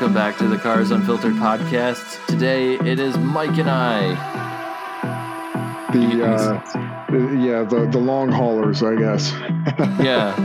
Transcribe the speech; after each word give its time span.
welcome 0.00 0.14
back 0.14 0.38
to 0.38 0.46
the 0.46 0.56
Cars 0.56 0.92
Unfiltered 0.92 1.34
podcast. 1.34 2.24
Today 2.28 2.74
it 2.74 3.00
is 3.00 3.18
Mike 3.18 3.58
and 3.58 3.68
I. 3.68 4.14
The 5.92 6.24
uh, 6.24 7.34
yeah, 7.36 7.64
the 7.64 7.88
the 7.90 7.98
long 7.98 8.30
haulers, 8.30 8.84
I 8.84 8.94
guess. 8.94 9.32
Yeah. 10.00 10.36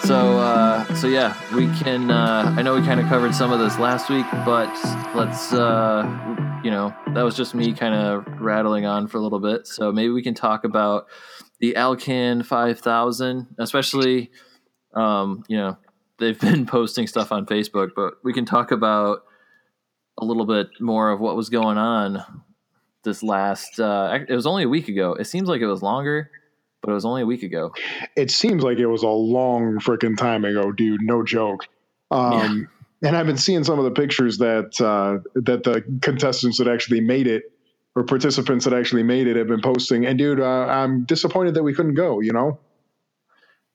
So, 0.00 0.36
uh, 0.36 0.94
so 0.94 1.06
yeah, 1.06 1.34
we 1.56 1.68
can. 1.78 2.10
Uh, 2.10 2.54
I 2.54 2.60
know 2.60 2.74
we 2.74 2.82
kind 2.82 3.00
of 3.00 3.06
covered 3.06 3.34
some 3.34 3.50
of 3.50 3.60
this 3.60 3.78
last 3.78 4.10
week, 4.10 4.26
but 4.44 4.68
let's. 5.14 5.54
Uh, 5.54 6.02
you 6.62 6.70
know, 6.70 6.94
that 7.14 7.22
was 7.22 7.34
just 7.38 7.54
me 7.54 7.72
kind 7.72 7.94
of 7.94 8.26
rattling 8.42 8.84
on 8.84 9.06
for 9.06 9.16
a 9.16 9.20
little 9.22 9.40
bit. 9.40 9.66
So 9.66 9.90
maybe 9.90 10.10
we 10.10 10.22
can 10.22 10.34
talk 10.34 10.64
about 10.64 11.06
the 11.60 11.76
Alcan 11.76 12.42
5000, 12.42 13.56
especially. 13.58 14.32
Um, 14.94 15.44
you 15.48 15.56
know, 15.56 15.78
they've 16.18 16.38
been 16.38 16.66
posting 16.78 17.06
stuff 17.06 17.32
on 17.32 17.46
Facebook, 17.46 17.90
but 17.94 18.14
we 18.22 18.32
can 18.32 18.44
talk 18.44 18.70
about 18.70 19.24
a 20.18 20.24
little 20.24 20.46
bit 20.46 20.68
more 20.80 21.10
of 21.10 21.20
what 21.20 21.36
was 21.36 21.48
going 21.48 21.78
on 21.78 22.24
this 23.02 23.22
last. 23.22 23.80
Uh, 23.80 24.18
it 24.28 24.34
was 24.34 24.46
only 24.46 24.64
a 24.64 24.68
week 24.68 24.88
ago. 24.88 25.14
It 25.14 25.26
seems 25.26 25.48
like 25.48 25.60
it 25.60 25.66
was 25.66 25.82
longer, 25.82 26.30
but 26.82 26.90
it 26.90 26.94
was 26.94 27.04
only 27.04 27.22
a 27.22 27.26
week 27.26 27.42
ago. 27.42 27.72
It 28.16 28.30
seems 28.30 28.62
like 28.62 28.78
it 28.78 28.86
was 28.86 29.02
a 29.02 29.08
long 29.08 29.78
freaking 29.78 30.16
time 30.16 30.44
ago, 30.44 30.72
dude. 30.72 31.02
No 31.02 31.24
joke. 31.24 31.66
Um, 32.10 32.68
And 33.02 33.14
I've 33.16 33.26
been 33.26 33.36
seeing 33.36 33.64
some 33.64 33.78
of 33.78 33.84
the 33.84 33.90
pictures 33.90 34.38
that 34.38 34.80
uh, 34.80 35.18
that 35.34 35.62
the 35.64 35.84
contestants 36.00 36.56
that 36.56 36.68
actually 36.68 37.02
made 37.02 37.26
it, 37.26 37.42
or 37.94 38.04
participants 38.04 38.64
that 38.64 38.72
actually 38.72 39.02
made 39.02 39.26
it, 39.26 39.36
have 39.36 39.46
been 39.46 39.60
posting. 39.60 40.06
And 40.06 40.18
dude, 40.18 40.40
uh, 40.40 40.66
I'm 40.66 41.04
disappointed 41.04 41.54
that 41.54 41.62
we 41.62 41.74
couldn't 41.74 41.94
go. 41.94 42.20
You 42.20 42.32
know. 42.32 42.58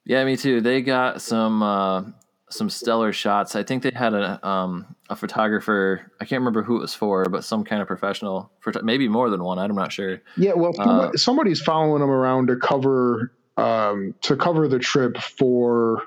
Yeah, 0.05 0.25
me 0.25 0.35
too. 0.35 0.61
They 0.61 0.81
got 0.81 1.21
some 1.21 1.61
uh, 1.61 2.03
some 2.49 2.69
stellar 2.69 3.11
shots. 3.13 3.55
I 3.55 3.63
think 3.63 3.83
they 3.83 3.91
had 3.93 4.13
a 4.13 4.45
um, 4.47 4.95
a 5.09 5.15
photographer. 5.15 6.11
I 6.19 6.25
can't 6.25 6.39
remember 6.41 6.63
who 6.63 6.77
it 6.77 6.81
was 6.81 6.93
for, 6.95 7.25
but 7.25 7.43
some 7.43 7.63
kind 7.63 7.81
of 7.81 7.87
professional, 7.87 8.51
photo- 8.61 8.81
maybe 8.83 9.07
more 9.07 9.29
than 9.29 9.43
one. 9.43 9.59
I'm 9.59 9.75
not 9.75 9.91
sure. 9.91 10.21
Yeah, 10.37 10.53
well, 10.53 10.73
Uh, 10.79 11.11
somebody's 11.15 11.61
following 11.61 12.01
them 12.01 12.09
around 12.09 12.47
to 12.47 12.55
cover 12.55 13.31
um, 13.57 14.15
to 14.21 14.35
cover 14.35 14.67
the 14.67 14.79
trip 14.79 15.17
for. 15.17 16.03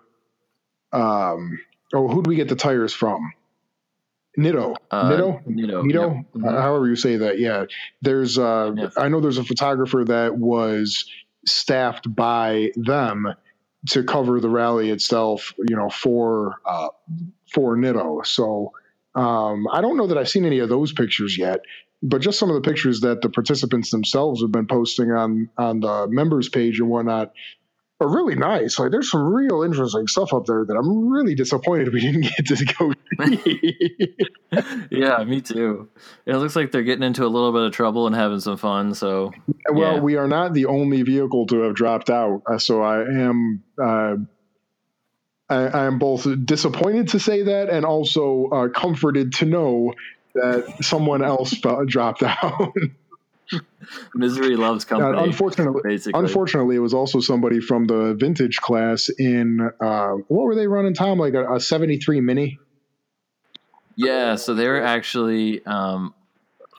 Um, 0.93 1.59
oh, 1.95 2.09
who'd 2.09 2.27
we 2.27 2.37
get 2.37 2.48
the 2.48 2.57
tires 2.57 2.93
from? 2.93 3.33
Nitto. 4.39 4.77
Uh, 4.91 5.11
Nitto. 5.11 5.47
Nito. 5.47 5.83
Nito, 5.83 6.15
Yep. 6.15 6.25
Mhm. 6.37 6.48
uh, 6.59 6.61
however 6.63 6.87
you 6.89 6.97
say 6.97 7.17
that. 7.17 7.39
Yeah, 7.39 7.67
there's. 8.01 8.39
Uh. 8.39 8.89
I 8.97 9.09
know 9.09 9.20
there's 9.20 9.39
a 9.39 9.45
photographer 9.45 10.05
that 10.05 10.37
was 10.37 11.05
staffed 11.47 12.15
by 12.15 12.70
them 12.77 13.27
to 13.89 14.05
cover 14.05 14.41
the 14.41 14.49
rally 14.49 14.91
itself. 14.91 15.53
You 15.69 15.77
know, 15.77 15.89
for 15.91 16.57
uh, 16.67 16.89
for 17.53 17.77
Nitto. 17.77 18.25
So 18.27 18.73
um, 19.15 19.67
I 19.71 19.81
don't 19.81 19.97
know 19.97 20.07
that 20.07 20.19
I've 20.19 20.29
seen 20.29 20.45
any 20.45 20.61
of 20.61 20.69
those 20.69 20.93
pictures 20.93 21.37
yet, 21.37 21.61
but 22.03 22.21
just 22.21 22.39
some 22.39 22.51
of 22.51 22.55
the 22.55 22.69
pictures 22.69 23.01
that 23.01 23.23
the 23.23 23.29
participants 23.29 23.91
themselves 23.91 24.43
have 24.43 24.53
been 24.53 24.67
posting 24.67 25.11
on 25.13 25.51
on 25.59 25.81
the 25.81 26.07
members 26.09 26.49
page 26.49 26.81
and 26.81 26.89
whatnot 26.89 27.33
are 28.01 28.09
really 28.09 28.35
nice. 28.35 28.79
Like 28.79 28.91
there's 28.91 29.11
some 29.11 29.33
real 29.33 29.63
interesting 29.63 30.07
stuff 30.07 30.33
up 30.35 30.47
there 30.47 30.65
that 30.65 30.77
I'm 30.77 31.09
really 31.09 31.35
disappointed 31.35 31.93
we 31.93 32.01
didn't 32.01 32.23
get 32.23 32.47
to 32.47 32.65
go. 32.65 32.93
yeah, 34.91 35.25
me 35.25 35.41
too. 35.41 35.89
It 36.27 36.36
looks 36.36 36.57
like 36.57 36.70
they're 36.73 36.83
getting 36.83 37.03
into 37.05 37.25
a 37.25 37.29
little 37.29 37.53
bit 37.53 37.63
of 37.63 37.73
trouble 37.73 38.07
and 38.07 38.14
having 38.14 38.41
some 38.41 38.57
fun. 38.57 38.95
So 38.95 39.33
well, 39.70 39.95
Yeah. 39.97 40.01
we 40.01 40.17
are 40.17 40.29
not 40.29 40.53
the 40.55 40.67
only 40.67 41.03
vehicle 41.03 41.47
to 41.48 41.63
have 41.63 41.75
dropped 41.75 42.11
out, 42.11 42.42
uh, 42.47 42.59
so 42.59 42.83
I 42.83 43.03
am. 43.03 43.63
Uh, 43.83 44.17
I, 45.48 45.57
I 45.67 45.85
am 45.86 45.98
both 45.98 46.27
disappointed 46.47 47.09
to 47.09 47.19
say 47.20 47.42
that 47.42 47.69
and 47.69 47.85
also 47.85 48.48
uh, 48.51 48.69
comforted 48.69 49.33
to 49.35 49.45
know 49.45 49.92
that 50.35 50.77
someone 50.83 51.23
else 51.23 51.55
dropped 51.86 52.23
out. 52.23 52.73
misery 54.15 54.57
loves 54.57 54.85
Uh, 54.85 54.89
company. 54.89 55.25
unfortunately, 55.25 55.83
basically, 55.85 56.19
unfortunately, 56.19 56.77
it 56.77 56.79
was 56.79 56.95
also 56.95 57.20
somebody 57.20 57.61
from 57.61 57.85
the 57.85 58.15
vintage 58.15 58.59
class 58.59 59.11
in 59.11 59.61
uh, 59.81 60.13
what 60.29 60.45
were 60.45 60.55
they 60.55 60.67
running, 60.67 60.95
Tom? 60.95 61.19
Like 61.19 61.35
a, 61.35 61.55
a 61.57 61.61
'73 61.61 62.20
Mini. 62.23 62.59
Yeah, 63.97 64.36
so 64.36 64.55
they're 64.55 64.83
actually 64.83 65.64
um 65.67 66.14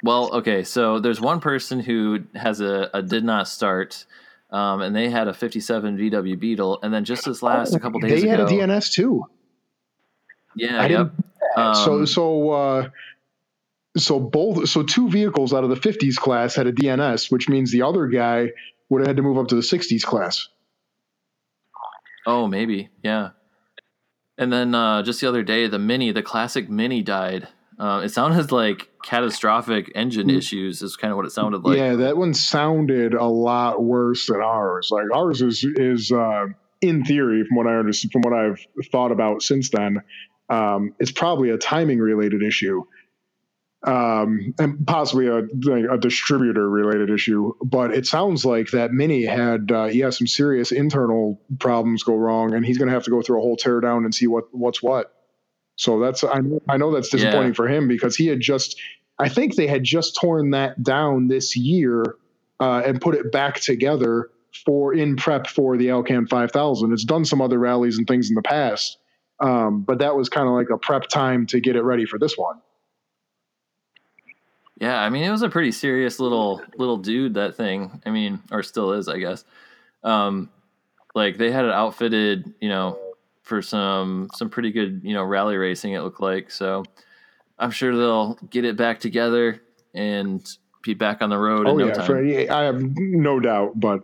well, 0.03 0.33
okay, 0.33 0.63
so 0.63 0.99
there's 0.99 1.21
one 1.21 1.39
person 1.39 1.79
who 1.79 2.25
has 2.35 2.59
a, 2.59 2.89
a 2.93 3.01
did 3.01 3.23
not 3.23 3.47
start, 3.47 4.05
um, 4.51 4.81
and 4.81 4.93
they 4.93 5.09
had 5.09 5.29
a 5.29 5.33
57 5.33 5.97
VW 5.97 6.37
Beetle, 6.37 6.79
and 6.83 6.93
then 6.93 7.05
just 7.05 7.23
this 7.23 7.41
last 7.41 7.73
a 7.73 7.79
couple 7.79 8.01
days 8.01 8.21
they 8.21 8.29
ago, 8.29 8.45
had 8.45 8.51
a 8.51 8.51
DNS 8.51 8.91
too. 8.91 9.23
yeah, 10.55 10.81
I 10.81 10.87
yep. 10.87 11.11
Um, 11.55 11.75
so 11.75 12.05
so 12.05 12.49
uh, 12.49 12.89
so 13.95 14.19
both 14.19 14.67
so 14.69 14.83
two 14.83 15.09
vehicles 15.09 15.53
out 15.53 15.63
of 15.63 15.69
the 15.69 15.75
50s 15.75 16.17
class 16.17 16.55
had 16.55 16.67
a 16.67 16.73
DNS, 16.73 17.31
which 17.31 17.47
means 17.47 17.71
the 17.71 17.83
other 17.83 18.07
guy 18.07 18.51
would 18.89 19.01
have 19.01 19.07
had 19.07 19.17
to 19.17 19.23
move 19.23 19.37
up 19.37 19.47
to 19.47 19.55
the 19.55 19.61
60s 19.61 20.03
class. 20.03 20.49
oh, 22.27 22.47
maybe, 22.47 22.89
yeah. 23.03 23.29
And 24.37 24.51
then 24.51 24.73
uh, 24.73 25.03
just 25.03 25.21
the 25.21 25.27
other 25.29 25.43
day, 25.43 25.67
the 25.67 25.79
Mini, 25.79 26.11
the 26.11 26.23
classic 26.23 26.69
Mini, 26.69 27.01
died. 27.03 27.47
Uh, 27.79 28.01
it 28.03 28.09
sounded 28.09 28.51
like 28.51 28.89
catastrophic 29.03 29.91
engine 29.95 30.27
Mm. 30.27 30.37
issues. 30.37 30.81
Is 30.81 30.95
kind 30.95 31.11
of 31.11 31.17
what 31.17 31.25
it 31.25 31.31
sounded 31.31 31.63
like. 31.63 31.77
yeah, 31.77 31.95
that 31.95 32.17
one 32.17 32.33
sounded 32.33 33.13
a 33.13 33.25
lot 33.25 33.83
worse 33.83 34.27
than 34.27 34.41
ours. 34.41 34.89
Like 34.91 35.05
ours 35.13 35.41
is 35.41 35.63
is 35.63 36.11
uh, 36.11 36.45
in 36.81 37.03
theory, 37.05 37.43
from 37.45 37.57
what 37.57 37.67
I 37.67 37.75
understand, 37.77 38.11
from 38.11 38.21
what 38.21 38.33
I've 38.33 38.59
thought 38.91 39.11
about 39.11 39.41
since 39.41 39.69
then, 39.69 40.01
um, 40.49 40.93
it's 40.99 41.11
probably 41.11 41.49
a 41.49 41.57
timing 41.57 41.99
related 41.99 42.43
issue, 42.43 42.83
um, 43.85 44.53
and 44.59 44.85
possibly 44.87 45.27
a, 45.27 45.39
a 45.91 45.97
distributor 45.97 46.69
related 46.69 47.09
issue. 47.09 47.53
But 47.63 47.93
it 47.93 48.05
sounds 48.07 48.45
like 48.45 48.71
that 48.71 48.91
Mini 48.91 49.25
had 49.25 49.71
uh, 49.71 49.85
yeah 49.85 50.09
some 50.09 50.27
serious 50.27 50.71
internal 50.71 51.41
problems 51.59 52.03
go 52.03 52.15
wrong, 52.15 52.53
and 52.53 52.65
he's 52.65 52.77
going 52.77 52.87
to 52.87 52.93
have 52.93 53.03
to 53.03 53.11
go 53.11 53.21
through 53.21 53.39
a 53.39 53.41
whole 53.41 53.57
teardown 53.57 54.05
and 54.05 54.13
see 54.15 54.27
what 54.27 54.45
what's 54.51 54.81
what. 54.81 55.13
So 55.75 55.99
that's 55.99 56.23
I 56.23 56.39
know, 56.39 56.61
I 56.69 56.77
know 56.77 56.93
that's 56.93 57.09
disappointing 57.09 57.49
Yeah. 57.49 57.55
for 57.55 57.67
him 57.67 57.87
because 57.87 58.15
he 58.15 58.27
had 58.27 58.39
just 58.39 58.79
I 59.19 59.29
think 59.29 59.55
they 59.55 59.67
had 59.67 59.83
just 59.83 60.17
torn 60.19 60.51
that 60.51 60.81
down 60.81 61.27
this 61.27 61.55
year 61.57 62.03
uh, 62.59 62.81
and 62.85 63.01
put 63.01 63.15
it 63.15 63.31
back 63.31 63.59
together 63.59 64.29
for 64.65 64.93
in 64.93 65.15
prep 65.17 65.47
for 65.47 65.77
the 65.77 65.89
Alcan 65.89 66.27
5000. 66.27 66.93
It's 66.93 67.03
done 67.03 67.25
some 67.25 67.41
other 67.41 67.59
rallies 67.59 67.97
and 67.97 68.07
things 68.07 68.29
in 68.29 68.35
the 68.35 68.41
past, 68.43 68.97
um, 69.39 69.81
but 69.81 69.99
that 69.99 70.15
was 70.15 70.29
kind 70.29 70.47
of 70.47 70.53
like 70.53 70.69
a 70.69 70.77
prep 70.77 71.07
time 71.07 71.47
to 71.47 71.59
get 71.59 71.75
it 71.75 71.81
ready 71.83 72.05
for 72.05 72.19
this 72.19 72.37
one. 72.37 72.61
Yeah, 74.83 74.99
I 75.01 75.09
mean, 75.09 75.23
it 75.23 75.31
was 75.31 75.43
a 75.43 75.49
pretty 75.49 75.71
serious 75.71 76.19
little 76.19 76.61
little 76.77 76.97
dude. 76.97 77.35
That 77.35 77.55
thing. 77.55 78.01
I 78.05 78.09
mean, 78.09 78.41
or 78.51 78.63
still 78.63 78.91
is, 78.91 79.07
I 79.07 79.17
guess. 79.17 79.45
Um, 80.03 80.49
like 81.15 81.37
they 81.37 81.51
had 81.51 81.63
it 81.63 81.71
outfitted, 81.71 82.53
you 82.59 82.67
know, 82.67 82.99
for 83.43 83.61
some 83.61 84.27
some 84.33 84.49
pretty 84.49 84.71
good, 84.73 84.99
you 85.05 85.13
know, 85.13 85.23
rally 85.23 85.55
racing. 85.55 85.93
It 85.93 86.01
looked 86.01 86.19
like 86.19 86.51
so. 86.51 86.83
I'm 87.57 87.71
sure 87.71 87.95
they'll 87.95 88.33
get 88.49 88.65
it 88.65 88.75
back 88.75 88.99
together 88.99 89.61
and 89.93 90.45
be 90.81 90.93
back 90.95 91.21
on 91.21 91.29
the 91.29 91.37
road 91.37 91.61
in 91.61 91.67
Oh 91.67 91.77
no 91.77 91.87
yeah, 91.87 91.93
time. 91.93 92.05
for, 92.05 92.17
I 92.53 92.63
have 92.63 92.81
no 92.81 93.39
doubt, 93.39 93.79
but 93.79 94.03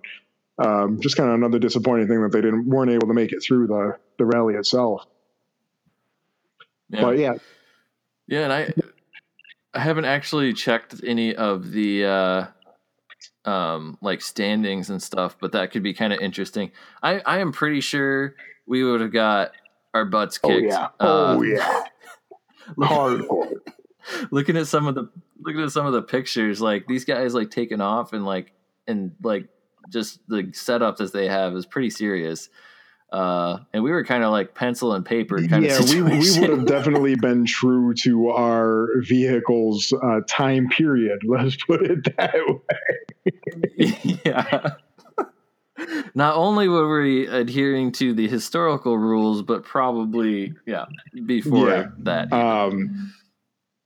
um, 0.59 1.02
just 1.02 1.17
kind 1.17 1.28
of 1.28 1.35
another 1.35 1.59
disappointing 1.59 2.08
thing 2.08 2.22
that 2.22 2.32
they 2.32 2.40
didn't 2.40 2.70
weren't 2.70 2.91
able 2.91 3.08
to 3.08 3.14
make 3.14 3.34
it 3.34 3.43
through 3.43 3.67
the 3.67 3.97
the 4.17 4.23
rally 4.23 4.53
itself. 4.53 5.05
yeah. 6.90 7.02
But 7.02 7.17
yeah, 7.17 7.34
Yeah, 8.28 8.43
and 8.43 8.53
I 8.53 8.73
I 9.74 9.80
haven't 9.80 10.06
actually 10.06 10.54
checked 10.54 10.96
any 11.06 11.36
of 11.36 11.72
the 11.72 12.06
uh 12.06 12.46
um 13.46 13.98
like 14.02 14.22
standings 14.22 14.90
and 14.90 15.02
stuff, 15.02 15.38
but 15.40 15.52
that 15.52 15.72
could 15.72 15.84
be 15.84 15.94
kind 15.94 16.14
of 16.14 16.20
interesting. 16.20 16.72
I 17.02 17.20
I 17.20 17.40
am 17.40 17.52
pretty 17.52 17.82
sure 17.82 18.36
we 18.66 18.84
would 18.84 19.02
have 19.02 19.14
got 19.14 19.52
our 19.94 20.06
butts 20.06 20.38
kicked. 20.38 20.54
oh 20.54 20.60
kicked. 20.60 20.72
yeah, 20.72 20.86
uh, 21.00 21.36
oh 21.38 21.42
yeah, 21.42 21.84
hardcore. 22.78 23.54
looking 24.32 24.58
at 24.58 24.68
some 24.68 24.88
of 24.88 24.96
the 24.96 25.10
looking 25.42 25.62
at 25.62 25.72
some 25.72 25.86
of 25.86 25.94
the 25.94 26.02
pictures, 26.02 26.62
like 26.62 26.88
these 26.88 27.06
guys 27.06 27.34
like 27.34 27.52
taking 27.52 27.82
off 27.82 28.14
and 28.14 28.26
like 28.26 28.54
and 28.88 29.14
like 29.24 29.48
just 29.90 30.20
the 30.28 30.50
setup 30.54 31.00
as 31.02 31.12
they 31.12 31.28
have 31.28 31.56
is 31.56 31.66
pretty 31.66 31.90
serious. 31.90 32.50
Uh, 33.11 33.58
and 33.73 33.84
we 33.84 33.90
were 33.91 34.03
kind 34.03 34.23
of 34.23 34.32
like 34.32 34.53
pencil 34.53 34.94
and 34.94 35.03
paper 35.06 35.38
kind 35.47 35.64
yeah, 35.66 35.79
of 35.79 35.90
we, 35.90 36.02
we 36.02 36.40
would 36.40 36.50
have 36.50 36.66
definitely 36.67 37.16
been 37.16 37.46
true 37.46 37.94
to 37.96 38.29
our 38.29 38.88
vehicle's 39.02 39.91
uh, 40.03 40.20
time 40.28 40.70
period. 40.70 41.20
Let's 41.26 41.56
put 41.66 41.82
it 41.90 42.16
that 42.17 42.35
way. 43.78 44.20
yeah. 44.26 44.72
Not 46.14 46.35
only 46.35 46.67
were 46.67 47.02
we 47.02 47.26
adhering 47.26 47.94
to 47.94 48.14
the 48.14 48.28
historical 48.28 48.97
rules, 48.97 49.41
but 49.41 49.64
probably 49.64 50.53
yeah 50.66 50.85
before 51.26 51.70
Yeah. 51.70 51.85
that. 52.00 52.34
Um, 52.34 53.14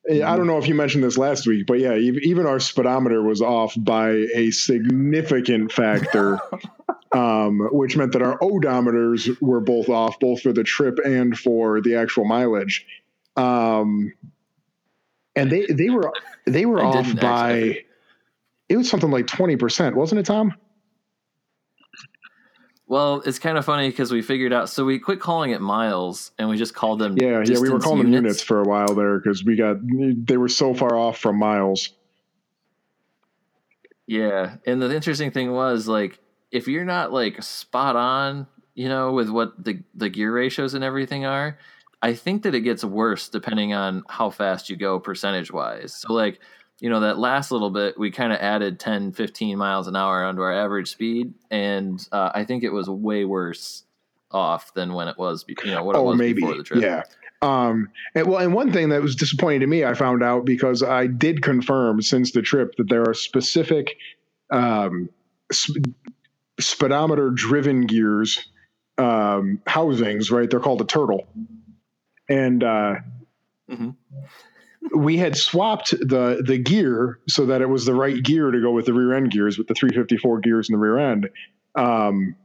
I 0.09 0.35
don't 0.35 0.47
know 0.47 0.57
if 0.57 0.67
you 0.67 0.75
mentioned 0.75 1.03
this 1.03 1.17
last 1.17 1.47
week, 1.47 1.65
but 1.65 1.79
yeah, 1.79 1.95
even 1.95 2.45
our 2.45 2.59
speedometer 2.59 3.21
was 3.21 3.41
off 3.41 3.73
by 3.77 4.09
a 4.35 4.51
significant 4.51 5.71
factor, 5.71 6.41
um, 7.13 7.59
which 7.71 7.95
meant 7.95 8.11
that 8.13 8.21
our 8.21 8.37
odometers 8.39 9.39
were 9.39 9.61
both 9.61 9.87
off, 9.87 10.19
both 10.19 10.41
for 10.41 10.51
the 10.51 10.63
trip 10.63 10.97
and 11.05 11.37
for 11.37 11.79
the 11.79 11.95
actual 11.95 12.25
mileage. 12.25 12.85
Um, 13.35 14.13
and 15.35 15.51
they 15.51 15.65
they 15.67 15.89
were 15.89 16.11
they 16.45 16.65
were 16.65 16.83
I 16.83 16.85
off 16.85 17.15
by 17.19 17.51
actually. 17.51 17.85
it 18.69 18.77
was 18.77 18.89
something 18.89 19.11
like 19.11 19.27
twenty 19.27 19.55
percent, 19.55 19.95
wasn't 19.95 20.19
it, 20.19 20.25
Tom? 20.25 20.55
Well, 22.85 23.23
it's 23.25 23.39
kind 23.39 23.57
of 23.57 23.65
funny 23.65 23.89
because 23.89 24.11
we 24.11 24.21
figured 24.21 24.53
out. 24.53 24.69
So 24.69 24.85
we 24.85 24.99
quit 24.99 25.19
calling 25.19 25.51
it 25.51 25.61
miles, 25.61 26.31
and 26.37 26.49
we 26.49 26.57
just 26.57 26.75
called 26.75 26.99
them. 26.99 27.17
Yeah, 27.19 27.43
yeah, 27.45 27.59
we 27.59 27.69
were 27.69 27.79
calling 27.79 28.03
them 28.03 28.13
units 28.13 28.41
for 28.43 28.61
a 28.61 28.65
while 28.65 28.93
there 28.93 29.19
because 29.19 29.43
we 29.43 29.55
got 29.55 29.77
they 29.81 30.37
were 30.37 30.49
so 30.49 30.73
far 30.73 30.95
off 30.95 31.17
from 31.17 31.37
miles. 31.39 31.91
Yeah, 34.05 34.57
and 34.67 34.81
the 34.81 34.93
interesting 34.93 35.31
thing 35.31 35.51
was 35.53 35.87
like 35.87 36.19
if 36.53 36.67
you're 36.67 36.85
not 36.85 37.11
like 37.11 37.41
spot 37.41 37.95
on, 37.97 38.47
you 38.75 38.87
know, 38.87 39.11
with 39.11 39.29
what 39.29 39.61
the 39.61 39.79
the 39.95 40.07
gear 40.07 40.31
ratios 40.31 40.75
and 40.75 40.83
everything 40.83 41.25
are, 41.25 41.57
I 42.01 42.13
think 42.13 42.43
that 42.43 42.55
it 42.55 42.61
gets 42.61 42.83
worse 42.83 43.27
depending 43.27 43.73
on 43.73 44.03
how 44.07 44.29
fast 44.29 44.69
you 44.69 44.77
go 44.77 44.99
percentage 44.99 45.51
wise. 45.51 45.95
So 45.95 46.13
like, 46.13 46.39
you 46.79 46.89
know, 46.89 47.01
that 47.01 47.17
last 47.17 47.51
little 47.51 47.71
bit 47.71 47.97
we 47.97 48.11
kind 48.11 48.31
of 48.31 48.39
added 48.39 48.79
10 48.79 49.13
15 49.13 49.57
miles 49.57 49.87
an 49.87 49.95
hour 49.95 50.23
onto 50.23 50.41
our 50.41 50.53
average 50.53 50.91
speed 50.91 51.33
and 51.49 52.07
uh, 52.11 52.29
I 52.33 52.45
think 52.45 52.63
it 52.63 52.71
was 52.71 52.87
way 52.87 53.25
worse 53.25 53.83
off 54.29 54.73
than 54.75 54.93
when 54.93 55.07
it 55.07 55.17
was, 55.17 55.45
you 55.47 55.71
know, 55.71 55.83
what 55.83 55.95
it 55.95 55.99
oh, 55.99 56.03
was 56.03 56.17
maybe. 56.17 56.41
before 56.41 56.55
the 56.55 56.63
trip. 56.63 56.81
Yeah. 56.83 57.03
Um, 57.41 57.89
and 58.15 58.27
well, 58.27 58.39
and 58.39 58.53
one 58.53 58.71
thing 58.71 58.89
that 58.89 59.01
was 59.01 59.15
disappointing 59.15 59.61
to 59.61 59.67
me, 59.67 59.83
I 59.83 59.95
found 59.95 60.23
out 60.23 60.45
because 60.45 60.81
I 60.83 61.07
did 61.07 61.41
confirm 61.41 62.01
since 62.01 62.31
the 62.31 62.41
trip 62.41 62.75
that 62.77 62.89
there 62.89 63.03
are 63.07 63.13
specific 63.13 63.97
um, 64.49 65.09
sp- 65.51 65.91
speedometer 66.59 67.29
driven 67.31 67.85
gears 67.87 68.47
um, 68.97 69.61
housings, 69.65 70.29
right? 70.31 70.49
They're 70.49 70.59
called 70.59 70.81
a 70.81 70.85
turtle. 70.85 71.27
And 72.29 72.63
uh, 72.63 72.95
Mhm. 73.69 73.95
we 74.95 75.17
had 75.17 75.35
swapped 75.35 75.91
the 75.91 76.43
the 76.45 76.57
gear 76.57 77.19
so 77.27 77.45
that 77.47 77.61
it 77.61 77.69
was 77.69 77.85
the 77.85 77.95
right 77.95 78.21
gear 78.21 78.51
to 78.51 78.61
go 78.61 78.71
with 78.71 78.85
the 78.85 78.93
rear 78.93 79.13
end 79.13 79.31
gears 79.31 79.57
with 79.57 79.67
the 79.67 79.73
354 79.73 80.39
gears 80.41 80.69
in 80.69 80.73
the 80.73 80.79
rear 80.79 80.97
end. 80.97 81.29
Um, 81.75 82.35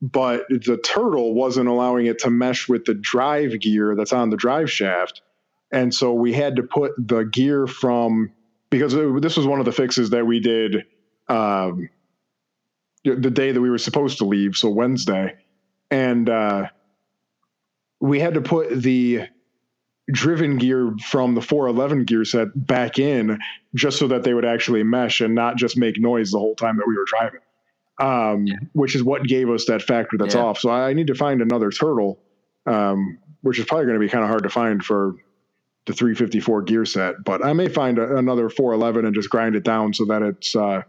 but 0.00 0.46
the 0.48 0.78
turtle 0.82 1.34
wasn't 1.34 1.68
allowing 1.68 2.06
it 2.06 2.18
to 2.20 2.30
mesh 2.30 2.68
with 2.68 2.84
the 2.84 2.94
drive 2.94 3.60
gear 3.60 3.94
that's 3.94 4.12
on 4.12 4.30
the 4.30 4.36
drive 4.36 4.70
shaft. 4.70 5.22
And 5.70 5.94
so 5.94 6.12
we 6.12 6.32
had 6.32 6.56
to 6.56 6.62
put 6.62 6.92
the 6.98 7.22
gear 7.24 7.66
from 7.66 8.32
because 8.70 8.94
this 8.94 9.36
was 9.36 9.46
one 9.46 9.58
of 9.60 9.64
the 9.64 9.72
fixes 9.72 10.10
that 10.10 10.26
we 10.26 10.40
did 10.40 10.84
um, 11.28 11.88
the 13.04 13.30
day 13.30 13.52
that 13.52 13.60
we 13.60 13.70
were 13.70 13.78
supposed 13.78 14.18
to 14.18 14.24
leave, 14.24 14.56
so 14.56 14.70
Wednesday, 14.70 15.34
and 15.90 16.28
uh, 16.28 16.68
we 18.00 18.20
had 18.20 18.34
to 18.34 18.40
put 18.40 18.70
the 18.70 19.28
driven 20.10 20.58
gear 20.58 20.94
from 21.04 21.34
the 21.34 21.40
411 21.40 22.04
gear 22.04 22.24
set 22.24 22.48
back 22.54 22.98
in 22.98 23.38
just 23.74 23.98
so 23.98 24.08
that 24.08 24.24
they 24.24 24.34
would 24.34 24.44
actually 24.44 24.82
mesh 24.82 25.20
and 25.20 25.34
not 25.34 25.56
just 25.56 25.76
make 25.76 25.98
noise 25.98 26.32
the 26.32 26.38
whole 26.38 26.56
time 26.56 26.76
that 26.76 26.84
we 26.86 26.96
were 26.96 27.04
driving 27.06 27.40
um, 28.00 28.46
which 28.72 28.96
is 28.96 29.02
what 29.02 29.22
gave 29.24 29.48
us 29.48 29.66
that 29.66 29.82
factor 29.82 30.16
that's 30.18 30.34
Yeah. 30.34 30.42
off. 30.42 30.58
So 30.58 30.70
I 30.70 30.92
need 30.92 31.06
to 31.08 31.14
find 31.14 31.40
another 31.40 31.70
turtle, 31.70 32.18
um, 32.66 33.18
which 33.42 33.58
is 33.58 33.64
probably 33.64 33.86
going 33.86 33.98
to 33.98 34.04
be 34.04 34.08
kind 34.08 34.24
of 34.24 34.28
hard 34.30 34.42
to 34.42 34.48
find 34.48 34.84
for 34.84 35.14
the 35.86 35.92
354 35.92 36.62
gear 36.62 36.84
set. 36.84 37.16
But 37.24 37.44
I 37.44 37.52
may 37.52 37.68
find 37.68 37.98
a, 37.98 38.16
another 38.16 38.48
411 38.48 39.04
and 39.04 39.14
just 39.14 39.30
grind 39.30 39.54
it 39.56 39.62
down 39.64 39.92
so 39.94 40.04
that 40.06 40.22
it's 40.22 40.56
uh, 40.56 40.82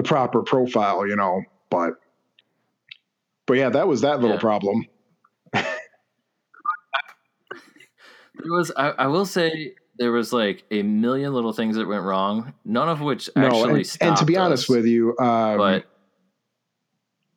the 0.00 0.08
proper 0.08 0.42
profile, 0.42 1.06
you 1.06 1.16
know. 1.16 1.42
But 1.70 1.94
but 3.46 3.54
yeah, 3.54 3.68
that 3.70 3.86
was 3.86 4.00
that 4.02 4.20
little 4.20 4.36
Yeah. 4.36 4.40
problem. 4.40 4.86
there 5.52 5.64
was. 8.44 8.72
I, 8.76 8.90
I 8.90 9.06
will 9.08 9.26
say 9.26 9.74
there 9.98 10.12
was 10.12 10.32
like 10.32 10.64
a 10.70 10.82
million 10.82 11.34
little 11.34 11.52
things 11.52 11.76
that 11.76 11.86
went 11.86 12.04
wrong, 12.04 12.54
none 12.64 12.88
of 12.88 13.00
which 13.00 13.28
No, 13.36 13.46
actually 13.46 13.80
and, 13.80 13.86
stopped. 13.86 14.02
and 14.08 14.16
to 14.18 14.24
be 14.24 14.36
us, 14.36 14.44
honest 14.44 14.68
with 14.70 14.86
you, 14.86 15.16
um, 15.18 15.58
but 15.58 15.84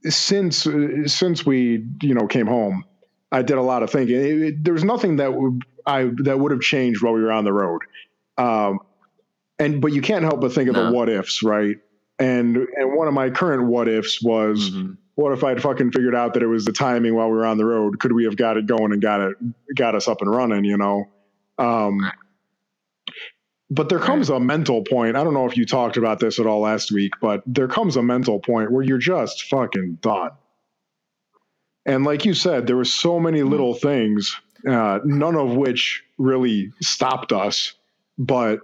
since 0.06 0.68
since 1.08 1.46
we 1.46 1.86
you 2.02 2.14
know 2.14 2.28
came 2.28 2.48
home, 2.48 2.86
I 3.32 3.42
did 3.42 3.58
a 3.58 3.62
lot 3.62 3.84
of 3.84 3.90
thinking. 3.90 4.16
It, 4.16 4.42
it- 4.42 4.64
there 4.64 4.74
was 4.74 4.84
nothing 4.84 5.18
that 5.18 5.34
would 5.34 5.62
I 5.86 6.10
that 6.24 6.40
would 6.40 6.52
have 6.52 6.62
changed 6.62 7.04
while 7.04 7.14
we 7.14 7.22
were 7.22 7.32
on 7.32 7.44
the 7.44 7.54
road. 7.54 7.82
Um, 8.38 8.80
and 9.60 9.82
but 9.82 9.92
you 9.94 10.02
can't 10.02 10.24
help 10.24 10.42
but 10.42 10.54
think 10.54 10.70
of 10.70 10.76
the 10.76 10.90
what 10.92 11.10
ifs, 11.10 11.44
right? 11.44 11.78
And 12.20 12.58
and 12.78 12.96
one 12.96 13.08
of 13.08 13.14
my 13.14 13.30
current 13.30 13.68
what 13.68 13.88
ifs 13.88 14.22
was 14.22 14.72
Mhm. 14.72 14.98
what 15.16 15.32
if 15.34 15.44
I'd 15.44 15.62
fucking 15.62 15.92
figured 15.92 16.16
out 16.16 16.34
that 16.36 16.44
it 16.44 16.48
was 16.48 16.66
the 16.66 16.72
timing 16.72 17.16
while 17.16 17.28
we 17.30 17.38
were 17.38 17.46
on 17.46 17.58
the 17.58 17.66
road? 17.66 18.00
Could 18.00 18.12
we 18.14 18.24
have 18.26 18.36
got 18.36 18.58
it 18.58 18.66
going 18.68 18.92
and 18.92 19.02
got 19.02 19.22
it 19.22 19.36
got 19.76 19.96
us 19.96 20.08
up 20.08 20.22
and 20.22 20.30
running? 20.30 20.64
You 20.64 20.78
know. 20.78 21.08
Um, 21.58 22.00
but 23.70 23.90
there 23.90 24.00
comes 24.00 24.30
a 24.30 24.40
mental 24.40 24.84
point. 24.84 25.16
I 25.16 25.24
don't 25.24 25.34
know 25.34 25.48
if 25.48 25.58
you 25.58 25.66
talked 25.66 25.98
about 25.98 26.20
this 26.20 26.40
at 26.40 26.46
all 26.46 26.60
last 26.62 26.92
week, 26.92 27.14
but 27.22 27.42
there 27.48 27.68
comes 27.68 27.96
a 27.96 28.04
mental 28.04 28.40
point 28.40 28.72
where 28.72 28.84
you're 28.84 28.98
just 29.00 29.44
fucking 29.50 29.98
done. 30.02 30.32
And 31.86 32.04
like 32.06 32.24
you 32.26 32.34
said, 32.34 32.68
there 32.68 32.78
were 32.78 32.86
so 32.86 33.20
many 33.20 33.40
Hmm. 33.40 33.50
little 33.50 33.74
things, 33.74 34.40
uh, 34.68 35.00
none 35.04 35.36
of 35.36 35.56
which 35.56 36.04
really 36.18 36.72
stopped 36.82 37.32
us. 37.34 37.74
But 38.18 38.60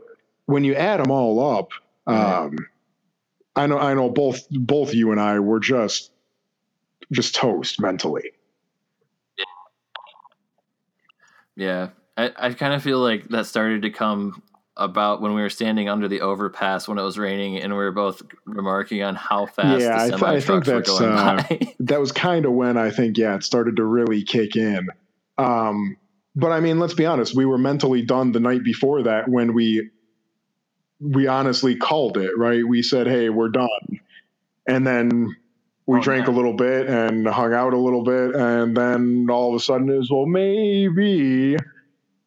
when 0.45 0.63
you 0.63 0.75
add 0.75 0.99
them 0.99 1.11
all 1.11 1.57
up, 1.57 1.69
um, 2.07 2.55
I 3.55 3.67
know, 3.67 3.77
I 3.77 3.93
know 3.93 4.09
both 4.09 4.47
both 4.49 4.93
you 4.93 5.11
and 5.11 5.19
I 5.19 5.39
were 5.39 5.59
just 5.59 6.11
just 7.11 7.35
toast 7.35 7.79
mentally. 7.81 8.31
Yeah, 11.55 11.89
I, 12.15 12.31
I 12.37 12.53
kind 12.53 12.73
of 12.73 12.81
feel 12.81 12.99
like 12.99 13.27
that 13.29 13.45
started 13.45 13.81
to 13.81 13.89
come 13.89 14.41
about 14.77 15.21
when 15.21 15.33
we 15.33 15.41
were 15.41 15.49
standing 15.49 15.89
under 15.89 16.07
the 16.07 16.21
overpass 16.21 16.87
when 16.87 16.97
it 16.97 17.03
was 17.03 17.17
raining, 17.17 17.57
and 17.57 17.73
we 17.73 17.79
were 17.79 17.91
both 17.91 18.21
remarking 18.45 19.03
on 19.03 19.15
how 19.15 19.45
fast 19.45 19.81
Yeah, 19.81 19.95
I 19.95 20.09
the 20.09 20.17
semi 20.17 20.27
I 20.27 20.39
think 20.39 20.63
trucks 20.63 20.67
were 20.67 20.73
that's, 20.75 20.89
going 20.89 21.11
uh, 21.11 21.45
by. 21.49 21.73
that 21.81 21.99
was 21.99 22.11
kind 22.11 22.45
of 22.45 22.53
when 22.53 22.77
I 22.77 22.89
think, 22.89 23.17
yeah, 23.17 23.35
it 23.35 23.43
started 23.43 23.75
to 23.75 23.83
really 23.83 24.23
kick 24.23 24.55
in. 24.55 24.87
Um, 25.37 25.97
but 26.35 26.51
I 26.51 26.61
mean, 26.61 26.79
let's 26.79 26.93
be 26.93 27.05
honest, 27.05 27.35
we 27.35 27.45
were 27.45 27.57
mentally 27.57 28.01
done 28.03 28.31
the 28.31 28.39
night 28.39 28.63
before 28.63 29.03
that 29.03 29.27
when 29.27 29.53
we 29.53 29.89
we 30.99 31.27
honestly 31.27 31.75
called 31.75 32.17
it, 32.17 32.37
right? 32.37 32.65
We 32.67 32.81
said, 32.81 33.07
"Hey, 33.07 33.29
we're 33.29 33.49
done," 33.49 33.99
and 34.67 34.85
then 34.85 35.35
we 35.85 35.97
Oh, 35.97 36.01
drank 36.01 36.27
yeah. 36.27 36.33
a 36.33 36.35
little 36.35 36.53
bit 36.53 36.87
and 36.87 37.27
hung 37.27 37.53
out 37.53 37.73
a 37.73 37.77
little 37.77 38.03
bit, 38.03 38.35
and 38.35 38.75
then 38.77 39.27
all 39.31 39.49
of 39.49 39.55
a 39.55 39.59
sudden 39.59 39.89
it 39.89 39.97
was, 39.97 40.11
well, 40.11 40.25
maybe 40.27 41.57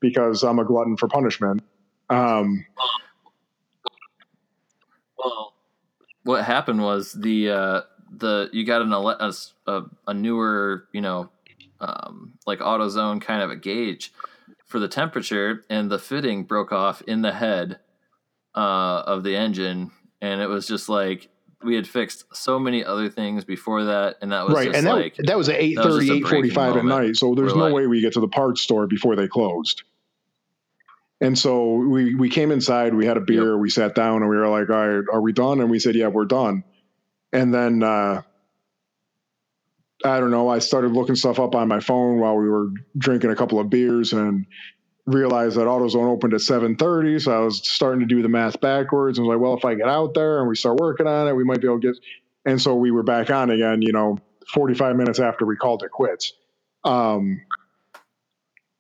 because 0.00 0.42
I'm 0.42 0.58
a 0.58 0.64
glutton 0.64 0.96
for 0.96 1.06
punishment. 1.08 1.62
Um, 2.10 2.64
Well, 5.18 5.54
what 6.24 6.44
happened 6.44 6.82
was 6.82 7.12
the 7.12 7.50
uh, 7.50 7.80
the 8.10 8.48
you 8.52 8.64
got 8.66 8.82
an 8.82 8.92
ele- 8.92 9.08
a, 9.10 9.28
s- 9.28 9.54
a- 9.66 9.82
a 10.08 10.14
newer 10.14 10.88
you 10.92 11.00
know 11.00 11.30
um, 11.80 12.32
like 12.46 12.58
AutoZone 12.60 13.20
kind 13.20 13.42
of 13.42 13.50
a 13.50 13.56
gauge 13.56 14.12
for 14.66 14.78
the 14.80 14.88
temperature, 14.88 15.64
and 15.70 15.90
the 15.90 15.98
fitting 15.98 16.44
broke 16.44 16.72
off 16.72 17.02
in 17.02 17.22
the 17.22 17.32
head 17.32 17.78
uh, 18.54 19.02
of 19.06 19.22
the 19.22 19.36
engine, 19.36 19.90
and 20.20 20.40
it 20.40 20.46
was 20.46 20.66
just 20.66 20.88
like 20.88 21.28
we 21.62 21.74
had 21.76 21.86
fixed 21.86 22.24
so 22.34 22.58
many 22.58 22.84
other 22.84 23.08
things 23.08 23.44
before 23.44 23.84
that, 23.84 24.16
and 24.20 24.32
that 24.32 24.46
was 24.46 24.54
right, 24.54 24.66
just 24.66 24.78
and 24.78 24.86
that, 24.86 24.94
like 24.94 25.16
that 25.16 25.36
was 25.36 25.48
at 25.48 25.56
eight 25.60 25.76
thirty, 25.76 26.10
eight 26.10 26.26
forty-five 26.26 26.76
at 26.76 26.84
night. 26.84 27.16
So 27.16 27.34
there's 27.34 27.54
no 27.54 27.64
like- 27.64 27.74
way 27.74 27.86
we 27.86 28.00
get 28.00 28.14
to 28.14 28.20
the 28.20 28.28
parts 28.28 28.60
store 28.60 28.86
before 28.86 29.16
they 29.16 29.28
closed. 29.28 29.82
And 31.20 31.38
so 31.38 31.74
we 31.74 32.16
we 32.16 32.28
came 32.28 32.50
inside, 32.50 32.94
we 32.94 33.06
had 33.06 33.16
a 33.16 33.20
beer, 33.20 33.56
we 33.56 33.70
sat 33.70 33.94
down, 33.94 34.22
and 34.22 34.28
we 34.28 34.36
were 34.36 34.48
like, 34.48 34.68
"All 34.70 34.88
right, 34.88 35.04
are 35.12 35.20
we 35.20 35.32
done?" 35.32 35.60
And 35.60 35.70
we 35.70 35.78
said, 35.78 35.94
"Yeah, 35.94 36.08
we're 36.08 36.24
done." 36.24 36.64
And 37.32 37.54
then 37.54 37.84
uh, 37.84 38.22
I 40.04 40.18
don't 40.18 40.32
know. 40.32 40.48
I 40.48 40.58
started 40.58 40.90
looking 40.90 41.14
stuff 41.14 41.38
up 41.38 41.54
on 41.54 41.68
my 41.68 41.78
phone 41.78 42.18
while 42.18 42.36
we 42.36 42.48
were 42.48 42.70
drinking 42.98 43.30
a 43.30 43.36
couple 43.36 43.60
of 43.60 43.70
beers, 43.70 44.12
and 44.12 44.46
realized 45.06 45.56
that 45.56 45.66
AutoZone 45.66 46.06
opened 46.06 46.34
at 46.34 46.40
seven 46.40 46.76
thirty. 46.76 47.18
So 47.18 47.32
I 47.32 47.44
was 47.44 47.58
starting 47.68 48.00
to 48.00 48.06
do 48.06 48.22
the 48.22 48.28
math 48.28 48.60
backwards, 48.60 49.18
and 49.18 49.26
was 49.26 49.34
like, 49.34 49.42
"Well, 49.42 49.56
if 49.56 49.64
I 49.64 49.74
get 49.74 49.88
out 49.88 50.14
there 50.14 50.40
and 50.40 50.48
we 50.48 50.56
start 50.56 50.78
working 50.80 51.06
on 51.06 51.28
it, 51.28 51.34
we 51.36 51.44
might 51.44 51.60
be 51.60 51.66
able 51.66 51.80
to 51.80 51.92
get." 51.92 51.98
And 52.44 52.60
so 52.60 52.74
we 52.76 52.90
were 52.90 53.02
back 53.02 53.30
on 53.30 53.50
again. 53.50 53.82
You 53.82 53.92
know, 53.92 54.18
forty 54.52 54.74
five 54.74 54.96
minutes 54.96 55.18
after 55.20 55.46
we 55.46 55.56
called 55.56 55.82
it 55.82 55.90
quits. 55.90 56.32
Um, 56.84 57.40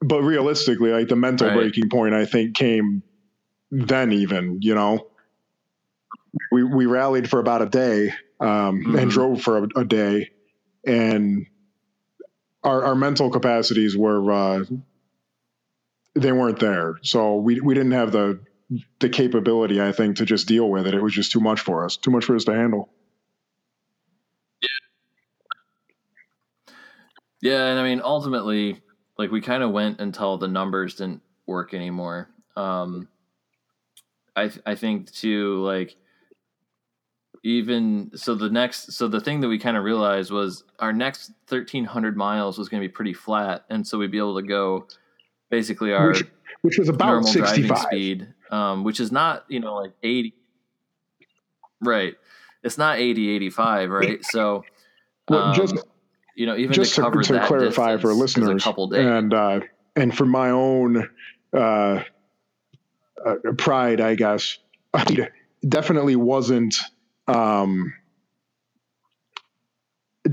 but 0.00 0.22
realistically, 0.22 0.90
like 0.92 1.08
the 1.08 1.16
mental 1.16 1.48
Right. 1.48 1.56
breaking 1.56 1.90
point, 1.90 2.14
I 2.14 2.24
think 2.26 2.56
came 2.56 3.02
then. 3.70 4.12
Even 4.12 4.58
you 4.62 4.74
know, 4.74 5.08
we 6.52 6.64
we 6.64 6.86
rallied 6.86 7.28
for 7.30 7.40
about 7.40 7.62
a 7.62 7.66
day 7.66 8.12
um, 8.40 8.84
Mhm. 8.84 9.02
and 9.02 9.10
drove 9.10 9.42
for 9.42 9.58
a, 9.64 9.68
a 9.80 9.84
day, 9.84 10.30
and 10.86 11.46
our 12.64 12.84
our 12.84 12.94
mental 12.94 13.30
capacities 13.30 13.96
were 13.96 14.32
uh, 14.32 14.64
they 16.14 16.32
weren't 16.32 16.58
there. 16.58 16.98
So 17.02 17.36
we 17.36 17.60
we 17.60 17.74
didn't 17.74 17.92
have 17.92 18.12
the 18.12 18.40
the 19.00 19.08
capability, 19.08 19.80
I 19.80 19.92
think, 19.92 20.16
to 20.16 20.24
just 20.24 20.48
deal 20.48 20.68
with 20.68 20.86
it. 20.86 20.94
It 20.94 21.02
was 21.02 21.12
just 21.12 21.32
too 21.32 21.40
much 21.40 21.60
for 21.60 21.84
us, 21.84 21.96
too 21.96 22.10
much 22.10 22.24
for 22.24 22.36
us 22.36 22.44
to 22.44 22.54
handle. 22.54 22.88
Yeah, 27.40 27.66
and 27.66 27.80
I 27.80 27.82
mean, 27.82 28.00
ultimately, 28.04 28.80
like 29.18 29.30
we 29.30 29.40
kind 29.40 29.62
of 29.62 29.72
went 29.72 30.00
until 30.00 30.38
the 30.38 30.48
numbers 30.48 30.94
didn't 30.94 31.22
work 31.46 31.74
anymore. 31.74 32.30
Um, 32.56 33.08
I 34.36 34.50
I 34.64 34.74
think 34.74 35.10
too 35.10 35.60
like 35.62 35.96
even 37.42 38.12
so 38.14 38.34
the 38.34 38.48
next 38.48 38.92
so 38.92 39.08
the 39.08 39.20
thing 39.20 39.40
that 39.40 39.48
we 39.48 39.58
kind 39.58 39.76
of 39.76 39.84
realized 39.84 40.30
was 40.30 40.64
our 40.78 40.92
next 40.92 41.32
1300 41.48 42.16
miles 42.16 42.58
was 42.58 42.68
going 42.68 42.80
to 42.80 42.88
be 42.88 42.92
pretty 42.92 43.12
flat 43.12 43.64
and 43.68 43.84
so 43.86 43.98
we'd 43.98 44.12
be 44.12 44.18
able 44.18 44.40
to 44.40 44.46
go 44.46 44.86
basically 45.52 45.92
our 45.92 46.08
which, 46.08 46.24
which 46.62 46.78
was 46.78 46.88
about 46.88 47.06
normal 47.06 47.28
65 47.28 47.68
driving 47.68 47.86
speed 47.86 48.28
um, 48.50 48.82
which 48.82 48.98
is 48.98 49.12
not 49.12 49.44
you 49.48 49.60
know 49.60 49.76
like 49.76 49.92
80 50.02 50.34
right. 51.82 52.14
It's 52.62 52.78
not 52.78 52.98
80 52.98 53.30
85 53.36 53.90
right? 53.90 54.24
So 54.24 54.64
Well, 55.28 55.40
um, 55.40 55.54
just 55.54 55.76
you 56.36 56.46
know 56.46 56.56
even 56.56 56.72
just 56.72 56.94
to 56.94 57.00
to, 57.00 57.02
cover 57.02 57.22
to 57.22 57.32
that 57.34 57.48
clarify 57.48 57.96
for 57.96 58.12
listeners 58.14 58.48
a 58.48 58.64
couple 58.64 58.88
days. 58.88 59.04
and 59.04 59.34
uh, 59.34 59.60
and 59.96 60.16
for 60.16 60.26
my 60.26 60.50
own 60.50 61.08
uh, 61.52 62.02
uh, 63.24 63.34
pride, 63.58 64.00
I 64.00 64.14
guess, 64.14 64.58
I 64.94 65.28
definitely 65.66 66.16
wasn't. 66.16 66.76
Um, 67.28 67.94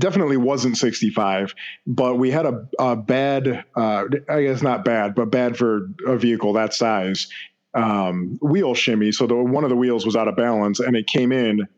definitely 0.00 0.36
wasn't 0.36 0.76
65, 0.76 1.54
but 1.86 2.16
we 2.16 2.30
had 2.30 2.46
a, 2.46 2.68
a 2.78 2.96
bad, 2.96 3.64
uh, 3.76 4.04
I 4.28 4.42
guess 4.42 4.62
not 4.62 4.84
bad, 4.84 5.14
but 5.14 5.26
bad 5.30 5.56
for 5.56 5.88
a 6.06 6.16
vehicle 6.16 6.54
that 6.54 6.74
size, 6.74 7.28
um, 7.74 8.38
wheel 8.42 8.74
shimmy. 8.74 9.12
So 9.12 9.26
the, 9.26 9.36
one 9.36 9.64
of 9.64 9.70
the 9.70 9.76
wheels 9.76 10.04
was 10.04 10.16
out 10.16 10.28
of 10.28 10.36
balance 10.36 10.80
and 10.80 10.96
it 10.96 11.06
came 11.06 11.32
in 11.32 11.68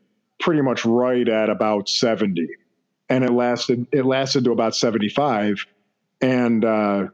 pretty 0.41 0.63
much 0.63 0.85
right 0.85 1.29
at 1.29 1.51
about 1.51 1.89
70 1.89 2.49
and 3.09 3.25
it 3.25 3.33
lasted, 3.33 3.87
it 3.93 4.07
lasted 4.07 4.45
to 4.45 4.53
about 4.53 4.75
75 4.75 5.67
and, 6.21 6.65
uh, 6.65 7.07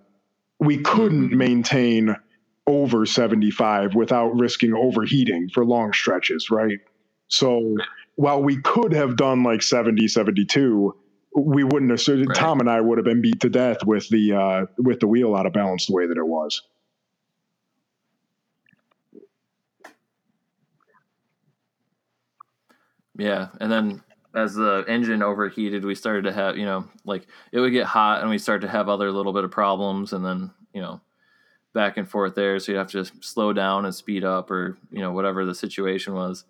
we 0.60 0.78
couldn't 0.78 1.32
maintain 1.36 2.16
over 2.66 3.06
75 3.06 3.94
without 3.94 4.36
risking 4.36 4.74
overheating 4.74 5.48
for 5.48 5.64
long 5.64 5.92
stretches, 5.92 6.50
right? 6.50 6.80
So 7.28 7.76
while 8.18 8.42
we 8.42 8.60
could 8.60 8.92
have 8.92 9.16
done 9.16 9.44
like 9.44 9.62
70, 9.62 10.08
72, 10.08 10.92
we 11.36 11.62
wouldn't 11.62 11.92
have. 11.92 12.00
So 12.00 12.16
Right. 12.16 12.34
Tom 12.34 12.58
and 12.58 12.68
I 12.68 12.80
would 12.80 12.98
have 12.98 13.04
been 13.04 13.22
beat 13.22 13.38
to 13.40 13.48
death 13.48 13.84
with 13.86 14.08
the 14.08 14.32
uh, 14.34 14.66
with 14.76 14.98
the 14.98 15.06
wheel 15.06 15.36
out 15.36 15.46
of 15.46 15.52
balance 15.52 15.86
the 15.86 15.92
way 15.94 16.08
that 16.08 16.18
it 16.18 16.26
was. 16.26 16.60
Yeah, 23.16 23.48
and 23.60 23.70
then 23.70 24.02
as 24.34 24.54
the 24.54 24.84
engine 24.88 25.22
overheated, 25.22 25.84
we 25.84 25.94
started 25.94 26.22
to 26.24 26.32
have, 26.32 26.56
you 26.56 26.64
know, 26.66 26.88
like 27.04 27.26
it 27.52 27.60
would 27.60 27.72
get 27.72 27.86
hot 27.86 28.20
and 28.20 28.30
we 28.30 28.38
started 28.38 28.66
to 28.66 28.72
have 28.72 28.88
other 28.88 29.12
little 29.12 29.32
bit 29.32 29.44
of 29.44 29.50
problems 29.52 30.12
and 30.12 30.24
then, 30.24 30.50
you 30.74 30.80
know, 30.80 31.00
back 31.72 31.96
and 31.96 32.08
forth 32.08 32.34
there. 32.34 32.58
So 32.58 32.72
you 32.72 32.78
have 32.78 32.90
to 32.92 33.04
slow 33.20 33.52
down 33.52 33.84
and 33.84 33.94
speed 33.94 34.24
up 34.24 34.50
or, 34.50 34.76
you 34.90 35.00
know, 35.00 35.12
whatever 35.12 35.44
the 35.44 35.54
situation 35.54 36.14
was. 36.14 36.44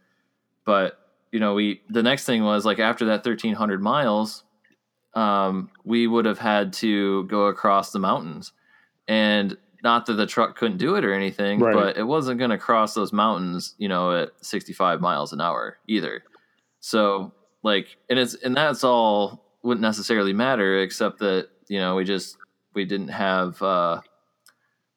But, 0.64 0.98
you 1.32 1.40
know, 1.40 1.54
we, 1.54 1.82
the 1.88 2.02
next 2.02 2.24
thing 2.24 2.44
was 2.44 2.64
like 2.64 2.78
after 2.78 3.06
that 3.06 3.24
1300 3.24 3.82
miles, 3.82 4.44
um, 5.14 5.70
we 5.84 6.06
would 6.06 6.24
have 6.24 6.38
had 6.38 6.72
to 6.74 7.24
go 7.24 7.46
across 7.46 7.92
the 7.92 7.98
mountains. 7.98 8.52
And 9.06 9.56
not 9.82 10.06
that 10.06 10.14
the 10.14 10.26
truck 10.26 10.56
couldn't 10.56 10.78
do 10.78 10.96
it 10.96 11.04
or 11.04 11.12
anything, 11.12 11.60
Right. 11.60 11.74
but 11.74 11.96
it 11.96 12.04
wasn't 12.04 12.38
going 12.38 12.50
to 12.50 12.58
cross 12.58 12.94
those 12.94 13.12
mountains, 13.12 13.74
you 13.78 13.88
know, 13.88 14.12
at 14.12 14.30
65 14.42 15.00
miles 15.00 15.32
an 15.32 15.40
hour 15.40 15.78
either. 15.86 16.22
So 16.80 17.32
like, 17.62 17.96
and 18.10 18.18
it's 18.18 18.34
and 18.34 18.56
that's 18.56 18.84
all 18.84 19.44
wouldn't 19.62 19.82
necessarily 19.82 20.32
matter 20.32 20.80
except 20.80 21.18
that 21.18 21.48
you 21.68 21.78
know 21.78 21.96
we 21.96 22.04
just 22.04 22.36
we 22.74 22.84
didn't 22.84 23.08
have 23.08 23.60
uh, 23.62 24.00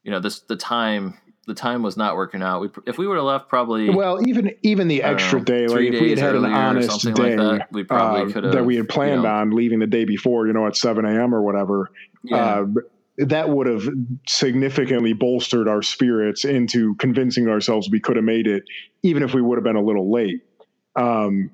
you 0.04 0.12
know 0.12 0.20
this 0.20 0.42
the 0.42 0.56
time 0.56 1.18
the 1.48 1.54
time 1.56 1.82
was 1.82 1.98
not 1.98 2.16
working 2.16 2.44
out. 2.44 2.62
We 2.62 2.70
if 2.86 2.98
we 2.98 3.08
would 3.08 3.16
have 3.16 3.26
left 3.26 3.50
probably 3.50 3.90
Well, 3.90 4.26
even 4.28 4.52
even 4.62 4.88
the 4.88 5.04
extra 5.04 5.40
know, 5.40 5.46
day, 5.46 5.68
like 5.68 5.82
if 5.82 6.02
we 6.02 6.10
had 6.12 6.20
had 6.20 6.36
an 6.36 6.46
honest 6.46 7.04
day 7.04 7.14
like 7.14 7.38
that, 7.38 7.68
we 7.72 7.84
probably 7.84 8.30
uh, 8.32 8.34
could 8.34 8.44
have 8.44 8.54
that 8.54 8.66
we 8.66 8.76
had 8.76 8.88
planned 8.88 9.24
you 9.24 9.28
know, 9.28 9.34
on 9.36 9.52
leaving 9.52 9.80
the 9.80 9.88
day 9.88 10.06
before, 10.06 10.48
you 10.48 10.54
know, 10.54 10.68
at 10.68 10.76
7 10.76 11.04
a.m. 11.04 11.34
or 11.34 11.42
whatever, 11.42 11.92
Yeah, 12.24 12.38
uh, 12.38 12.66
that 13.18 13.50
would 13.50 13.68
have 13.68 13.84
significantly 14.28 15.14
bolstered 15.14 15.68
our 15.68 15.82
spirits 15.82 16.46
into 16.46 16.96
convincing 16.96 17.48
ourselves 17.48 17.90
we 17.92 18.00
could 18.00 18.16
have 18.16 18.26
made 18.26 18.48
it, 18.48 18.64
even 19.04 19.24
if 19.24 19.34
we 19.34 19.42
would 19.42 19.58
have 19.58 19.64
been 19.64 19.76
a 19.76 19.84
little 19.84 20.12
late. 20.12 20.42
Um, 20.96 21.52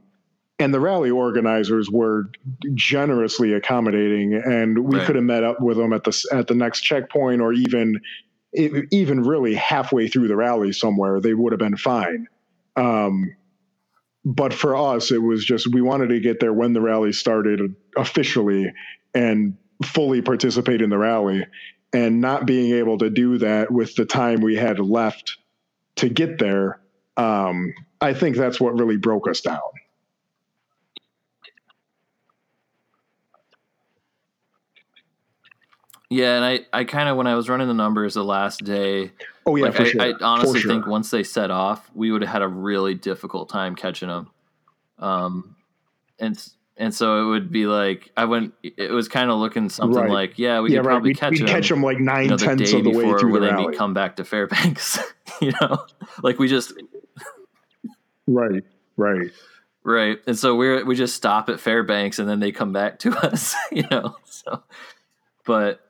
and 0.60 0.74
the 0.74 0.80
rally 0.80 1.12
organizers 1.12 1.90
were 1.90 2.32
generously 2.74 3.54
accommodating, 3.54 4.34
and 4.34 4.80
we 4.80 4.98
Right. 4.98 5.06
could 5.06 5.16
have 5.16 5.24
met 5.24 5.44
up 5.44 5.62
with 5.62 5.78
them 5.78 5.94
at 5.94 6.04
the 6.04 6.28
at 6.32 6.48
the 6.48 6.56
next 6.56 6.82
checkpoint, 6.82 7.42
or 7.42 7.54
even 7.54 8.02
e- 8.56 8.84
even 8.92 9.24
really 9.24 9.56
halfway 9.56 10.08
through 10.08 10.28
the 10.28 10.36
rally 10.36 10.72
somewhere. 10.72 11.20
They 11.20 11.34
would 11.34 11.54
have 11.54 11.60
been 11.60 11.78
fine. 11.78 12.28
Um, 12.76 13.36
but 14.24 14.54
for 14.54 14.76
us, 14.76 15.12
it 15.12 15.22
was 15.22 15.46
just 15.46 15.74
we 15.74 15.82
wanted 15.82 16.10
to 16.10 16.20
get 16.20 16.40
there 16.40 16.54
when 16.54 16.74
the 16.74 16.82
rally 16.82 17.14
started 17.14 17.76
officially 17.96 18.72
and 19.14 19.58
fully 19.84 20.22
participate 20.22 20.82
in 20.82 20.90
the 20.90 20.98
rally, 20.98 21.46
and 21.94 22.20
not 22.20 22.46
being 22.46 22.74
able 22.74 22.98
to 22.98 23.10
do 23.10 23.38
that 23.38 23.72
with 23.72 23.96
the 23.96 24.06
time 24.06 24.42
we 24.42 24.56
had 24.56 24.80
left 24.80 25.38
to 25.96 26.10
get 26.10 26.40
there. 26.40 26.82
Um, 27.16 27.74
I 28.02 28.14
think 28.14 28.36
that's 28.36 28.60
what 28.60 28.78
really 28.78 28.98
broke 28.98 29.30
us 29.30 29.42
down. 29.42 29.60
Yeah, 36.10 36.36
and 36.36 36.46
I 36.46 36.60
I 36.74 36.84
kind 36.84 37.10
of 37.10 37.18
when 37.18 37.28
I 37.28 37.36
was 37.36 37.50
running 37.50 37.68
the 37.68 37.74
numbers 37.74 38.14
the 38.16 38.24
last 38.24 38.64
day, 38.64 39.12
Oh 39.46 39.56
yeah, 39.56 39.66
like 39.66 39.74
for 39.76 39.82
I, 39.84 39.86
sure. 39.86 40.02
I 40.02 40.14
honestly 40.22 40.60
for 40.60 40.68
sure. 40.68 40.72
think 40.72 40.88
once 40.88 41.10
they 41.12 41.24
set 41.24 41.52
off, 41.52 41.90
we 41.94 42.12
would 42.12 42.22
have 42.22 42.32
had 42.32 42.42
a 42.42 42.48
really 42.48 42.94
difficult 42.94 43.50
time 43.50 43.76
catching 43.76 44.10
them. 44.10 44.30
Um, 45.00 45.56
and 46.20 46.38
and 46.78 46.94
so 46.94 47.24
it 47.24 47.26
would 47.30 47.52
be 47.52 47.66
like 47.66 48.12
I 48.16 48.26
went. 48.26 48.54
It 48.64 48.92
was 48.92 49.08
kind 49.08 49.30
of 49.32 49.38
looking 49.40 49.70
something 49.70 50.00
Right. 50.04 50.10
like, 50.12 50.40
yeah, 50.40 50.60
we 50.62 50.70
yeah, 50.72 50.78
could 50.80 50.86
right. 50.86 50.94
probably 50.94 51.10
We'd, 51.12 51.18
catch 51.18 51.32
we'd 51.32 51.40
them. 51.42 51.48
catch 51.48 51.70
them 51.70 51.82
like 51.84 52.00
nine 52.00 52.24
you 52.26 52.30
know, 52.32 52.38
the 52.38 52.46
tenths 52.46 52.72
day 52.72 52.78
of 52.78 52.84
the 52.84 52.92
way 52.92 53.06
through 53.20 53.34
the 53.34 53.42
rally. 53.42 53.72
they 53.72 53.78
come 53.78 53.94
back 53.94 54.16
to 54.18 54.24
Fairbanks. 54.24 55.00
you 55.42 55.52
know, 55.62 55.86
like 56.24 56.40
we 56.40 56.48
just 56.48 56.74
right, 58.28 58.64
right. 58.96 59.32
right, 59.84 60.18
and 60.28 60.38
so 60.38 60.56
we're 60.56 60.86
we 60.86 60.96
just 60.96 61.16
stop 61.16 61.50
at 61.50 61.60
Fairbanks 61.60 62.20
and 62.20 62.28
then 62.30 62.40
they 62.40 62.52
come 62.52 62.74
back 62.74 63.00
to 63.00 63.12
us. 63.26 63.56
You 63.72 63.84
know, 63.90 64.16
so 64.26 64.64
but 65.46 65.82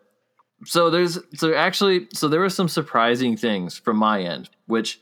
so 0.66 0.90
there's 0.90 1.20
so 1.36 1.54
actually 1.54 2.08
so 2.14 2.28
there 2.28 2.40
were 2.40 2.50
some 2.50 2.68
surprising 2.68 3.38
things 3.38 3.78
from 3.78 3.98
my 3.98 4.22
end, 4.22 4.50
which 4.66 5.00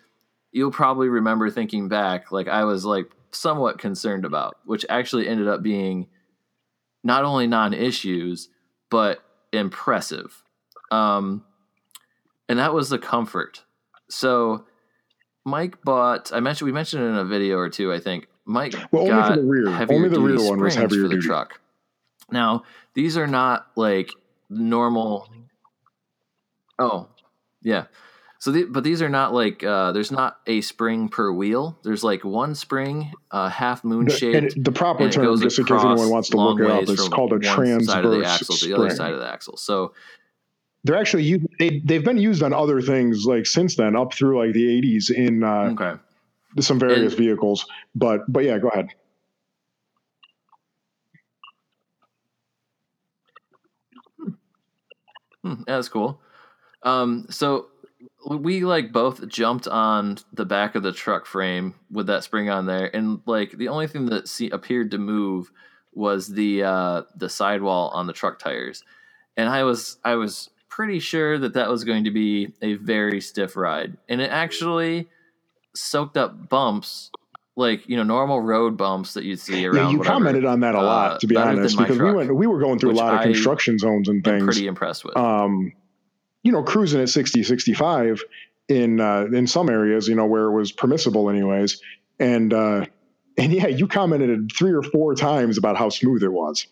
you'll 0.52 0.72
probably 0.72 1.10
remember 1.10 1.50
thinking 1.50 1.88
back, 1.88 2.32
like 2.32 2.48
I 2.48 2.64
was 2.64 2.86
like 2.86 3.10
somewhat 3.32 3.78
concerned 3.78 4.26
about, 4.26 4.58
which 4.66 4.86
actually 4.90 5.28
ended 5.28 5.48
up 5.48 5.62
being 5.62 6.08
not 7.04 7.24
only 7.24 7.48
non-issues 7.48 8.50
but 8.90 9.24
impressive. 9.52 10.44
Um, 10.92 11.44
and 12.48 12.60
that 12.60 12.74
was 12.74 12.90
the 12.90 13.00
comfort. 13.00 13.64
So 14.10 14.66
Mike 15.46 15.82
bought. 15.84 16.32
I 16.34 16.40
mentioned 16.40 16.68
we 16.68 16.72
mentioned 16.72 17.04
it 17.04 17.08
in 17.08 17.16
a 17.16 17.26
video 17.26 17.58
or 17.58 17.70
two. 17.70 17.92
I 17.94 18.00
think 18.00 18.28
Mike 18.46 18.76
Well, 18.92 19.12
only 19.12 19.30
for 19.30 19.42
the 19.42 19.48
rear. 19.48 19.68
Only 19.90 20.10
the 20.10 20.20
rear 20.20 20.50
one 20.50 20.60
was 20.60 20.76
heavier 20.76 21.04
for 21.04 21.08
the 21.08 21.16
duty. 21.16 21.28
truck. 21.28 21.60
Now 22.32 22.64
these 22.94 23.18
are 23.18 23.28
not 23.28 23.68
like 23.76 24.12
normal. 24.50 25.30
Oh, 26.79 27.08
yeah. 27.62 27.86
So, 28.39 28.51
the, 28.51 28.65
but 28.65 28.84
these 28.84 29.01
are 29.01 29.10
not 29.10 29.34
like 29.34 29.63
uh, 29.63 29.91
there's 29.94 30.12
not 30.12 30.38
a 30.46 30.62
spring 30.62 31.10
per 31.10 31.32
wheel. 31.32 31.79
There's 31.84 32.03
like 32.03 32.24
one 32.24 32.53
spring, 32.53 33.12
uh, 33.32 33.50
half 33.50 33.84
moon 33.84 34.08
shaped. 34.10 34.53
and 34.55 34.65
the 34.65 34.72
proper 34.72 35.10
term, 35.10 35.39
just 35.41 35.58
in 35.58 35.65
case 35.65 35.82
anyone 35.84 36.10
wants 36.10 36.29
to 36.29 36.38
look 36.38 36.60
it 36.60 36.70
up, 36.70 36.84
it's 36.84 37.08
called 37.08 37.32
a 37.32 37.36
one 37.38 37.84
side 37.84 38.05
of 38.05 38.12
the 38.12 38.17
transverse 38.20 38.25
axle 38.27 38.53
to 38.55 38.60
spring. 38.60 38.72
the 38.74 38.77
other 38.77 38.89
side 38.96 39.13
of 39.13 39.20
the 39.20 39.27
axle. 39.27 39.58
So 39.58 39.94
They're 40.84 40.98
actually 40.98 41.24
used, 41.24 41.46
they 41.58 41.79
they've 41.84 42.03
been 42.03 42.17
used 42.17 42.44
on 42.44 42.53
other 42.53 42.82
things 42.82 43.25
like 43.25 43.48
since 43.48 43.75
then, 43.77 43.96
up 43.96 44.13
through 44.13 44.38
like 44.46 44.53
the 44.53 44.65
80s 44.82 45.10
in 45.10 45.44
uh, 45.44 45.74
okay, 45.74 45.94
some 46.60 46.77
various 46.77 47.13
And- 47.13 47.22
vehicles. 47.24 47.65
But 47.96 48.32
but 48.32 48.44
yeah, 48.44 48.60
go 48.60 48.67
ahead. 48.67 48.89
Hmm, 55.44 55.62
that's 55.65 55.89
cool. 55.89 56.20
Um, 56.86 57.25
so 57.30 57.68
we 58.27 58.63
like 58.63 58.92
both 58.92 59.27
jumped 59.27 59.68
on 59.68 60.18
the 60.34 60.46
back 60.46 60.75
of 60.75 60.84
the 60.84 60.92
truck 60.92 61.25
frame 61.25 61.75
with 61.92 62.08
that 62.08 62.24
spring 62.24 62.50
on 62.50 62.65
there, 62.65 62.96
and 62.96 63.22
like 63.25 63.51
the 63.51 63.68
only 63.68 63.88
thing 63.88 64.06
that 64.08 64.27
se- 64.27 64.51
appeared 64.51 64.92
to 64.92 64.98
move 64.98 65.51
was 65.94 66.27
the 66.27 66.63
uh, 66.63 67.01
the 67.15 67.30
sidewall 67.30 67.89
on 67.89 68.08
the 68.08 68.13
truck 68.13 68.39
tires, 68.39 68.84
and 69.36 69.50
I 69.50 69.63
was 69.63 69.98
I 70.04 70.15
was 70.15 70.50
pretty 70.70 71.00
sure 71.00 71.38
that 71.39 71.54
that 71.54 71.70
was 71.70 71.84
going 71.84 72.04
to 72.04 72.12
be 72.12 72.54
a 72.62 72.75
very 72.75 73.22
stiff 73.22 73.56
ride, 73.56 73.98
and 74.08 74.22
it 74.22 74.30
actually 74.30 75.08
soaked 75.75 76.18
up 76.18 76.50
bumps 76.50 77.12
like 77.56 77.88
you 77.88 77.96
know 77.96 78.04
normal 78.04 78.42
road 78.42 78.77
bumps 78.77 79.13
that 79.13 79.24
you'd 79.24 79.39
see 79.39 79.65
around. 79.65 79.75
Yeah, 79.75 79.92
you 79.92 79.98
whatever. 80.00 80.13
commented 80.13 80.46
on 80.46 80.60
that 80.62 80.75
a 80.75 80.80
uh, 80.80 80.84
lot, 80.84 81.20
to 81.22 81.27
be 81.27 81.36
honest, 81.36 81.77
my 81.77 81.84
because 81.84 82.00
we 82.00 82.12
went 82.12 82.36
we 82.36 82.48
were 82.48 82.60
going 82.60 82.80
through 82.80 82.92
a 82.92 82.94
lot 82.94 83.13
of 83.13 83.20
I 83.22 83.24
construction 83.24 83.77
zones 83.80 84.10
and 84.10 84.24
things. 84.24 84.44
pretty 84.44 84.68
impressed 84.68 85.06
with. 85.06 85.15
Um, 85.15 85.74
you 86.46 86.52
know, 86.52 86.62
cruising 86.62 87.02
at 87.02 87.10
60, 87.10 87.42
65 87.44 88.24
in 88.70 89.02
uh, 89.02 89.25
in 89.34 89.48
some 89.48 89.68
areas, 89.68 90.08
you 90.08 90.14
know, 90.16 90.28
where 90.28 90.44
it 90.44 90.52
was 90.52 90.72
permissible 90.72 91.30
anyways. 91.30 91.82
And 92.20 92.54
uh, 92.54 92.86
and 93.38 93.52
yeah, 93.52 93.68
you 93.68 93.88
commented 93.88 94.52
three 94.56 94.72
or 94.72 94.84
four 94.84 95.16
times 95.16 95.58
about 95.58 95.75
how 95.75 95.90
smooth 95.90 96.24
it 96.24 96.32
was. 96.32 96.68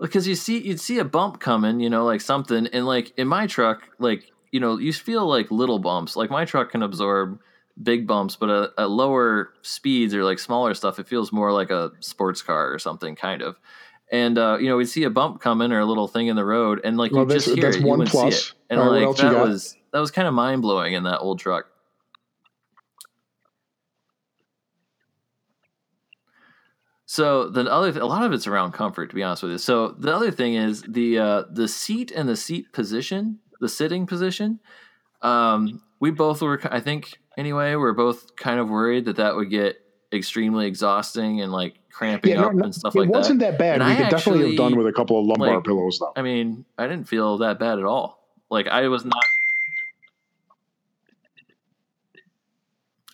because 0.00 0.28
you 0.28 0.36
see 0.36 0.58
you'd 0.58 0.78
see 0.78 1.00
a 1.00 1.04
bump 1.04 1.40
coming 1.40 1.80
you 1.80 1.90
know 1.90 2.04
like 2.04 2.20
something 2.20 2.68
and 2.68 2.86
like 2.86 3.12
in 3.16 3.26
my 3.26 3.48
truck 3.48 3.82
like 3.98 4.30
you 4.52 4.60
know 4.60 4.78
you 4.78 4.92
feel 4.92 5.26
like 5.26 5.50
little 5.50 5.80
bumps 5.80 6.14
like 6.14 6.30
my 6.30 6.44
truck 6.44 6.70
can 6.70 6.84
absorb 6.84 7.40
big 7.82 8.06
bumps 8.06 8.36
but 8.36 8.50
at, 8.50 8.70
at 8.78 8.90
lower 8.90 9.52
speeds 9.62 10.14
or 10.14 10.24
like 10.24 10.38
smaller 10.38 10.74
stuff 10.74 10.98
it 10.98 11.06
feels 11.06 11.32
more 11.32 11.52
like 11.52 11.70
a 11.70 11.92
sports 12.00 12.42
car 12.42 12.72
or 12.72 12.78
something 12.78 13.14
kind 13.14 13.42
of 13.42 13.58
and 14.10 14.38
uh, 14.38 14.56
you 14.60 14.68
know 14.68 14.76
we'd 14.76 14.86
see 14.86 15.04
a 15.04 15.10
bump 15.10 15.40
coming 15.40 15.70
or 15.72 15.80
a 15.80 15.84
little 15.84 16.08
thing 16.08 16.26
in 16.28 16.36
the 16.36 16.44
road 16.44 16.80
and 16.84 16.96
like 16.96 17.12
Well, 17.12 17.24
you 17.24 17.30
just 17.30 17.54
hear 17.54 17.64
that's 17.64 17.76
it 17.76 17.80
you 17.82 17.86
one 17.86 18.06
plus. 18.06 18.48
it 18.48 18.52
and 18.70 18.80
right, 18.80 19.06
like 19.06 19.16
that 19.16 19.34
was 19.34 19.76
that 19.92 20.00
was 20.00 20.10
kind 20.10 20.26
of 20.26 20.34
mind-blowing 20.34 20.94
in 20.94 21.04
that 21.04 21.18
old 21.20 21.38
truck 21.38 21.66
So 27.10 27.48
the 27.48 27.62
other, 27.72 27.90
th- 27.90 28.02
a 28.02 28.06
lot 28.06 28.22
of 28.22 28.32
it's 28.34 28.46
around 28.46 28.72
comfort, 28.72 29.08
to 29.08 29.14
be 29.14 29.22
honest 29.22 29.42
with 29.42 29.52
you. 29.52 29.58
So 29.58 29.92
the 29.92 30.14
other 30.14 30.30
thing 30.30 30.54
is 30.56 30.82
the 30.82 31.18
uh, 31.18 31.44
the 31.50 31.66
seat 31.66 32.10
and 32.14 32.28
the 32.28 32.36
seat 32.36 32.70
position, 32.74 33.38
the 33.60 33.68
sitting 33.68 34.06
position. 34.06 34.60
Um, 35.22 35.80
we 36.00 36.10
both 36.10 36.40
were, 36.42 36.60
I 36.70 36.80
think, 36.80 37.18
anyway, 37.36 37.74
we're 37.74 37.92
both 37.92 38.36
kind 38.36 38.60
of 38.60 38.68
worried 38.70 39.06
that 39.06 39.16
that 39.16 39.34
would 39.36 39.50
get 39.50 39.76
extremely 40.12 40.66
exhausting 40.66 41.40
and 41.40 41.52
like 41.52 41.74
cramping 41.90 42.32
Yeah, 42.32 42.46
up 42.46 42.54
no, 42.54 42.64
and 42.64 42.74
stuff 42.74 42.94
like 42.94 43.08
that. 43.08 43.14
it 43.14 43.16
wasn't 43.18 43.40
that. 43.40 43.58
bad. 43.58 43.80
And 43.80 43.84
we 43.84 43.92
I 43.92 43.96
could 43.96 44.10
definitely 44.10 44.48
have 44.48 44.56
done 44.56 44.76
with 44.76 44.86
a 44.86 44.92
couple 44.92 45.20
of 45.20 45.26
lumbar 45.26 45.56
like, 45.56 45.64
pillows 45.64 45.98
though. 45.98 46.12
I 46.16 46.22
mean, 46.22 46.64
I 46.78 46.86
didn't 46.86 47.08
feel 47.08 47.38
that 47.38 47.58
bad 47.58 47.78
at 47.78 47.84
all. 47.84 48.26
Like 48.50 48.66
I 48.68 48.88
was 48.88 49.04
not. 49.04 49.22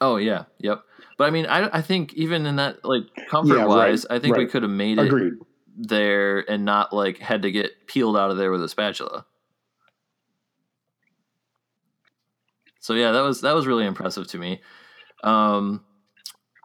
Oh 0.00 0.16
yeah, 0.16 0.44
yep. 0.58 0.82
But 1.16 1.24
I 1.24 1.30
mean, 1.30 1.46
I 1.46 1.78
I 1.78 1.80
think 1.82 2.12
even 2.14 2.46
in 2.46 2.56
that 2.56 2.84
like 2.84 3.04
comfort 3.30 3.54
Yeah, 3.56 3.62
right, 3.62 3.68
wise, 3.90 4.06
I 4.06 4.18
think 4.18 4.36
we 4.36 4.46
could 4.46 4.62
have 4.62 4.70
made 4.70 4.98
it 4.98 5.06
Agreed. 5.06 5.34
there 5.76 6.48
and 6.50 6.64
not 6.64 6.92
like 6.92 7.18
had 7.18 7.42
to 7.42 7.50
get 7.50 7.86
peeled 7.86 8.16
out 8.16 8.30
of 8.30 8.36
there 8.36 8.50
with 8.50 8.62
a 8.62 8.68
spatula. 8.68 9.24
So 12.84 12.92
yeah, 12.92 13.12
that 13.12 13.22
was 13.22 13.40
that 13.40 13.54
was 13.54 13.66
really 13.66 13.86
impressive 13.86 14.26
to 14.26 14.38
me. 14.38 14.60
Um, 15.22 15.82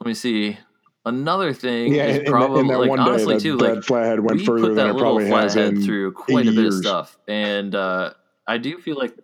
let 0.02 0.08
me 0.08 0.14
see. 0.14 0.58
Another 1.06 1.54
thing 1.54 1.94
Yeah, 1.94 2.08
is 2.08 2.18
in, 2.18 2.26
in 2.26 2.26
that, 2.26 2.32
probably 2.32 2.60
in 2.60 2.68
that 2.68 2.78
like 2.78 3.00
honestly 3.00 3.36
day, 3.36 3.40
too, 3.40 3.56
that, 3.56 3.76
like 3.76 3.84
flathead 3.86 4.20
went 4.20 4.38
we 4.38 4.46
further 4.46 4.60
put 4.64 4.76
than 4.76 4.76
that 4.76 4.88
it 4.88 4.94
little 4.96 5.02
probably 5.02 5.28
has 5.28 5.54
flathead 5.54 5.82
through 5.82 6.12
quite 6.12 6.46
80 6.46 6.50
a 6.50 6.52
bit 6.52 6.66
of 6.66 6.74
stuff, 6.74 7.18
and 7.26 7.74
uh, 7.74 8.12
I 8.46 8.58
do 8.58 8.80
feel 8.80 8.98
like, 8.98 9.16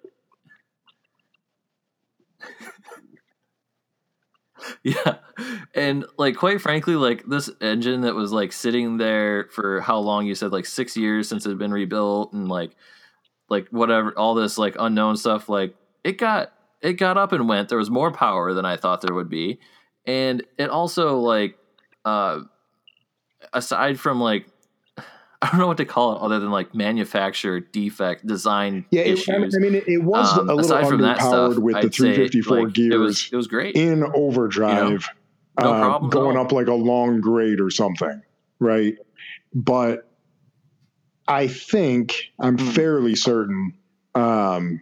yeah, 4.83 5.17
and 5.75 6.05
like 6.17 6.37
quite 6.37 6.61
frankly, 6.61 6.95
like 6.95 7.25
this 7.25 7.49
engine 7.59 8.01
that 8.01 8.15
was 8.15 8.31
like 8.31 8.53
sitting 8.53 8.95
there 8.95 9.49
for 9.51 9.81
how 9.81 9.97
long? 9.97 10.27
You 10.27 10.35
said 10.35 10.53
like 10.53 10.65
six 10.65 10.95
years 10.95 11.27
since 11.27 11.45
it 11.45 11.49
had 11.49 11.59
been 11.59 11.73
rebuilt, 11.73 12.31
and 12.31 12.47
like, 12.47 12.71
like 13.49 13.67
whatever, 13.67 14.17
all 14.17 14.33
this 14.33 14.57
like 14.57 14.77
unknown 14.79 15.17
stuff. 15.17 15.49
Like 15.49 15.75
it 16.05 16.17
got 16.17 16.53
it 16.85 16.93
got 16.93 17.17
up 17.17 17.31
and 17.31 17.49
went. 17.49 17.69
There 17.69 17.77
was 17.77 17.89
more 17.89 18.11
power 18.11 18.53
than 18.53 18.65
I 18.65 18.77
thought 18.77 19.01
there 19.01 19.15
would 19.15 19.29
be, 19.29 19.59
and 20.05 20.43
it 20.57 20.69
also 20.69 21.17
like, 21.19 21.57
uh, 22.05 22.41
aside 23.53 23.99
from 23.99 24.19
like 24.21 24.45
I 25.41 25.49
don't 25.49 25.59
know 25.59 25.67
what 25.67 25.77
to 25.77 25.85
call 25.85 26.15
it 26.15 26.21
other 26.21 26.39
than 26.39 26.51
like 26.51 26.73
manufacturer 26.75 27.59
defect 27.59 28.25
design 28.25 28.85
Yeah, 28.91 29.01
it. 29.01 29.27
I 29.29 29.37
mean, 29.59 29.75
it, 29.87 30.03
was 30.03 30.37
Um, 30.37 30.49
a 30.49 30.55
little 30.55 30.59
aside 30.77 30.87
from 30.87 31.01
that 31.01 31.19
underpowered 31.19 31.51
stuff, 31.53 31.63
with 31.63 31.73
the 31.75 31.79
I'd 31.87 31.93
say, 31.93 31.99
354 32.29 32.57
like, 32.57 32.73
gears 32.73 32.93
It 32.93 32.97
was 32.97 33.29
it 33.33 33.35
was 33.35 33.47
great. 33.47 33.75
in 33.75 34.03
overdrive, 34.15 35.09
no 35.59 35.71
uh, 35.73 35.79
problem 35.79 36.09
going 36.11 36.37
up 36.37 36.51
like 36.51 36.67
a 36.67 36.73
long 36.73 37.19
grade 37.21 37.59
or 37.59 37.69
something, 37.69 38.21
right? 38.59 38.95
But 39.53 40.09
I 41.27 41.47
think 41.47 42.15
I'm 42.39 42.57
Hmm. 42.57 42.69
fairly 42.71 43.15
certain 43.15 43.73
um, 44.13 44.81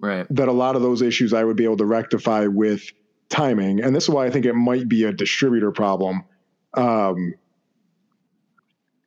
right. 0.00 0.26
that 0.30 0.48
a 0.48 0.52
lot 0.52 0.76
of 0.76 0.82
those 0.82 1.02
issues 1.02 1.32
I 1.32 1.44
would 1.44 1.56
be 1.56 1.64
able 1.64 1.76
to 1.78 1.86
rectify 1.86 2.46
with 2.46 2.82
timing, 3.28 3.82
and 3.82 3.94
this 3.94 4.04
is 4.04 4.10
why 4.10 4.26
I 4.26 4.30
think 4.30 4.46
it 4.46 4.54
might 4.54 4.88
be 4.88 5.04
a 5.04 5.12
distributor 5.12 5.70
problem. 5.70 6.24
Um, 6.74 7.34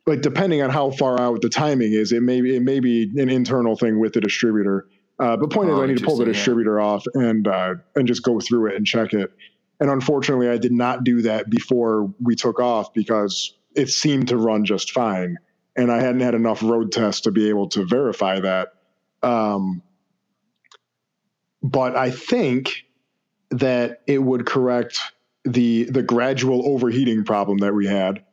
like 0.08 0.22
depending 0.22 0.62
on 0.62 0.70
how 0.70 0.92
far 0.92 1.20
out 1.20 1.42
the 1.42 1.50
timing 1.50 1.94
is, 1.94 2.12
it 2.12 2.22
may 2.22 2.42
be 2.42 2.56
it 2.56 2.64
may 2.64 2.80
be 2.80 3.04
an 3.18 3.30
internal 3.30 3.76
thing 3.76 4.00
with 4.00 4.14
the 4.14 4.22
distributor. 4.22 4.88
Uh, 5.20 5.38
but 5.38 5.52
point 5.52 5.70
is, 5.70 5.76
Oh, 5.76 5.84
I 5.84 5.86
need 5.86 6.00
to 6.00 6.04
pull 6.04 6.18
the 6.18 6.24
interesting, 6.24 6.28
yeah. 6.28 6.34
distributor 6.34 6.80
off 6.80 7.06
and 7.14 7.48
uh, 7.48 7.76
and 7.96 8.08
just 8.08 8.24
go 8.24 8.40
through 8.40 8.72
it 8.72 8.76
and 8.76 8.86
check 8.86 9.14
it. 9.14 9.32
And 9.80 9.90
unfortunately, 9.90 10.50
I 10.50 10.58
did 10.58 10.72
not 10.72 11.04
do 11.04 11.22
that 11.24 11.50
before 11.50 12.14
we 12.20 12.36
took 12.36 12.60
off 12.60 12.94
because 12.94 13.54
it 13.76 13.90
seemed 13.90 14.28
to 14.30 14.38
run 14.38 14.66
just 14.66 14.92
fine, 14.92 15.38
and 15.76 15.92
I 15.92 16.02
hadn't 16.02 16.22
had 16.22 16.36
enough 16.36 16.64
road 16.64 16.92
tests 16.92 17.22
to 17.22 17.32
be 17.32 17.50
able 17.50 17.70
to 17.70 17.86
verify 17.86 18.40
that. 18.40 18.70
Um, 19.24 19.84
but 21.64 21.96
I 21.96 22.12
think 22.12 22.86
that 23.52 24.02
it 24.08 24.20
would 24.20 24.46
correct 24.46 25.00
the 25.44 25.86
the 25.86 26.04
gradual 26.04 26.68
overheating 26.68 27.24
problem 27.26 27.60
that 27.60 27.74
we 27.74 27.88
had, 27.88 28.24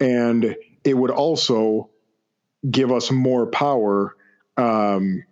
and 0.00 0.56
it 0.84 0.94
would 0.94 1.10
also 1.10 1.90
give 2.70 2.92
us 2.92 3.10
more 3.10 3.46
power 3.46 4.14
um, 4.56 5.24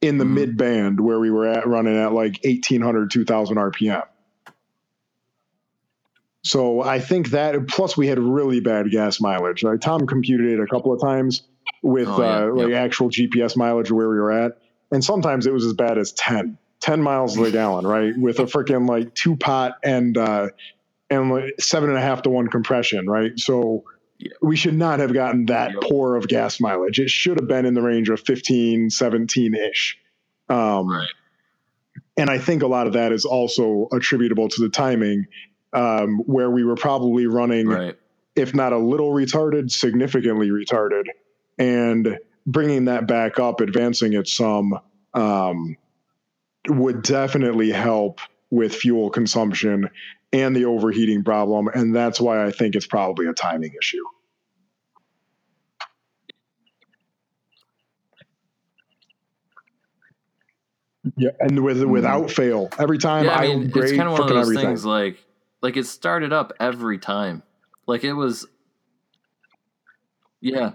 in 0.00 0.18
the 0.18 0.24
Mhm. 0.24 0.34
mid 0.34 0.56
band 0.56 1.00
where 1.00 1.18
we 1.20 1.30
were 1.30 1.46
at 1.46 1.66
running 1.66 1.96
at 1.96 2.12
like 2.12 2.38
1800 2.44 3.10
2000 3.10 3.56
rpm 3.56 4.02
so 6.44 6.80
i 6.82 7.00
think 7.00 7.30
that 7.30 7.66
plus 7.68 7.96
we 7.96 8.06
had 8.06 8.18
really 8.18 8.60
bad 8.60 8.90
gas 8.90 9.20
mileage. 9.20 9.62
Like 9.64 9.80
tom 9.80 10.06
computed 10.06 10.52
it 10.52 10.60
a 10.60 10.66
couple 10.66 10.92
of 10.92 11.00
times 11.00 11.42
with 11.82 12.08
Oh, 12.08 12.22
yeah, 12.22 12.44
uh, 12.44 12.54
like 12.54 12.68
yep. 12.70 12.84
actual 12.84 13.10
gps 13.10 13.56
mileage 13.56 13.90
where 13.90 14.08
we 14.08 14.16
were 14.16 14.32
at 14.32 14.52
and 14.90 15.04
sometimes 15.04 15.46
it 15.46 15.52
was 15.52 15.64
as 15.64 15.74
bad 15.74 15.98
as 15.98 16.12
10 16.12 16.58
10 16.80 17.02
miles 17.02 17.34
to 17.34 17.44
the 17.44 17.50
gallon 17.50 17.86
right? 17.86 18.16
With 18.18 18.38
a 18.38 18.44
freaking 18.44 18.88
like 18.88 19.14
two 19.14 19.36
pot 19.36 19.78
and 19.82 20.16
uh 20.16 20.48
and 21.10 21.30
like 21.30 21.54
seven 21.60 21.88
and 21.90 21.98
a 21.98 22.02
half 22.02 22.22
to 22.22 22.30
one 22.30 22.48
compression 22.48 23.08
right? 23.08 23.38
So 23.38 23.84
we 24.42 24.56
should 24.56 24.74
not 24.74 24.98
have 24.98 25.12
gotten 25.14 25.46
that 25.46 25.72
poor 25.80 26.16
of 26.16 26.26
gas 26.26 26.58
mileage. 26.60 26.98
It 26.98 27.08
should 27.08 27.38
have 27.38 27.48
been 27.48 27.64
in 27.66 27.74
the 27.74 27.82
range 27.82 28.08
of 28.10 28.20
15 28.20 28.90
17 28.90 29.54
ish 29.54 29.98
um 30.48 30.88
Right. 30.88 31.08
and 32.16 32.30
i 32.30 32.38
think 32.38 32.62
a 32.62 32.66
lot 32.66 32.86
of 32.86 32.94
that 32.94 33.12
is 33.12 33.24
also 33.24 33.86
attributable 33.92 34.48
to 34.48 34.62
the 34.62 34.70
timing 34.70 35.26
um 35.72 36.18
where 36.26 36.50
we 36.50 36.64
were 36.64 36.74
probably 36.74 37.26
running 37.26 37.68
Right. 37.68 37.96
if 38.34 38.54
not 38.54 38.72
a 38.72 38.78
little 38.78 39.10
retarded, 39.12 39.70
significantly 39.70 40.48
retarded, 40.48 41.04
and 41.58 42.18
bringing 42.48 42.86
that 42.86 43.06
back 43.06 43.38
up, 43.38 43.60
advancing 43.60 44.14
it 44.14 44.26
some, 44.26 44.78
um, 45.14 45.76
would 46.68 47.02
definitely 47.02 47.70
help 47.70 48.20
with 48.50 48.74
fuel 48.74 49.10
consumption 49.10 49.88
and 50.32 50.56
the 50.56 50.64
overheating 50.64 51.22
problem. 51.24 51.68
And 51.68 51.94
that's 51.94 52.20
why 52.20 52.44
I 52.44 52.50
think 52.50 52.74
it's 52.74 52.86
probably 52.86 53.26
a 53.26 53.32
timing 53.34 53.72
issue. 53.80 54.04
Yeah, 61.16 61.30
and 61.40 61.62
with 61.64 61.82
without 61.84 62.30
fail, 62.30 62.70
every 62.78 62.98
time 62.98 63.24
Yeah, 63.24 63.38
I, 63.38 63.44
I 63.44 63.48
mean, 63.56 63.72
it's 63.74 63.92
kind 63.92 64.02
of 64.08 64.12
one 64.12 64.22
of 64.22 64.28
those 64.28 64.42
everything. 64.42 64.66
things 64.66 64.84
like 64.84 65.24
like 65.62 65.76
it 65.76 65.86
started 65.86 66.32
up 66.32 66.52
every 66.60 66.98
time. 66.98 67.42
Like 67.86 68.04
it 68.04 68.12
was 68.12 68.46
Yeah. 70.40 70.72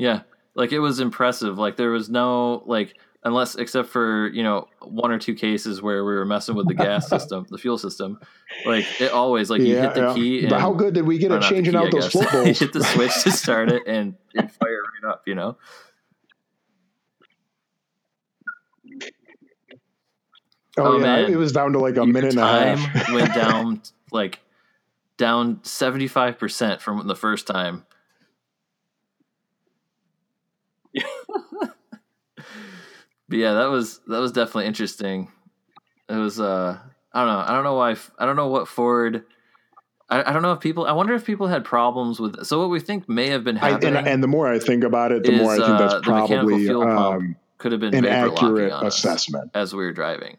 Yeah. 0.00 0.22
Like 0.54 0.72
it 0.72 0.80
was 0.80 0.98
impressive. 1.00 1.58
Like 1.58 1.76
there 1.76 1.90
was 1.90 2.08
no 2.10 2.62
like 2.66 2.96
unless 3.22 3.54
except 3.54 3.88
for, 3.90 4.28
you 4.28 4.42
know, 4.42 4.66
one 4.82 5.10
or 5.10 5.18
two 5.18 5.34
cases 5.34 5.82
where 5.82 6.04
we 6.04 6.12
were 6.14 6.24
messing 6.24 6.54
with 6.56 6.66
the 6.68 6.74
gas 6.74 7.08
system, 7.14 7.46
the 7.50 7.58
fuel 7.58 7.78
system. 7.78 8.18
Like 8.64 8.84
it 9.00 9.12
always 9.12 9.50
like 9.50 9.60
you 9.60 9.76
hit 9.76 9.94
the 9.94 10.14
key 10.14 10.46
But 10.46 10.60
how 10.60 10.72
good 10.72 10.94
did 10.94 11.06
we 11.06 11.18
get 11.18 11.30
at 11.30 11.42
changing 11.42 11.72
key, 11.74 11.78
out 11.78 11.86
I 11.88 11.90
those 11.90 12.08
float 12.08 12.32
you 12.46 12.54
hit 12.54 12.72
the 12.72 12.82
switch 12.82 13.22
to 13.24 13.30
start 13.30 13.70
it 13.70 13.82
and 13.86 14.14
it 14.34 14.50
fire 14.50 14.82
right 15.04 15.10
up, 15.12 15.22
you 15.26 15.34
know? 15.34 15.56
Oh, 20.78 20.82
Oh, 20.84 20.96
yeah, 20.98 21.02
man. 21.02 21.32
it 21.32 21.36
was 21.36 21.52
down 21.52 21.72
to 21.72 21.78
like 21.78 21.94
a 21.94 21.96
Your 21.96 22.06
minute 22.06 22.30
and 22.30 22.38
a 22.38 22.42
time 22.42 22.78
half. 22.78 23.12
went 23.12 23.34
down 23.34 23.82
like 24.12 24.40
down 25.18 25.56
75% 25.58 26.80
from 26.80 27.06
the 27.06 27.16
first 27.16 27.46
time. 27.46 27.84
But 33.30 33.38
yeah, 33.38 33.54
that 33.54 33.70
was 33.70 34.00
that 34.08 34.18
was 34.18 34.32
definitely 34.32 34.66
interesting. 34.66 35.30
It 36.08 36.16
was 36.16 36.38
uh 36.38 36.78
I 37.12 37.24
don't 37.24 37.32
know. 37.32 37.44
I 37.46 37.52
don't 37.54 37.64
know 37.64 37.76
why 37.76 37.96
I 38.18 38.26
don't 38.26 38.36
know 38.36 38.48
what 38.48 38.68
Ford 38.68 39.24
I, 40.10 40.28
I 40.28 40.32
don't 40.32 40.42
know 40.42 40.52
if 40.52 40.60
people. 40.60 40.86
I 40.86 40.92
wonder 40.92 41.14
if 41.14 41.24
people 41.24 41.46
had 41.46 41.64
problems 41.64 42.18
with. 42.18 42.44
So 42.44 42.58
what 42.58 42.70
we 42.70 42.80
think 42.80 43.08
may 43.08 43.28
have 43.28 43.44
been 43.44 43.56
I, 43.58 43.70
happening 43.70 43.96
and, 43.96 44.08
and 44.08 44.22
the 44.22 44.26
more 44.26 44.52
I 44.52 44.58
think 44.58 44.82
about 44.82 45.12
it, 45.12 45.22
the 45.22 45.32
is, 45.32 45.40
more 45.40 45.52
I 45.52 45.56
think 45.56 45.68
uh, 45.68 45.78
that's 45.78 46.06
mechanical 46.06 46.82
probably 46.82 47.26
um, 47.28 47.36
could 47.58 47.72
have 47.72 47.80
been 47.80 47.94
an 47.94 48.06
accurate 48.06 48.72
assessment. 48.72 49.52
as 49.54 49.72
we 49.72 49.84
were 49.84 49.92
driving. 49.92 50.36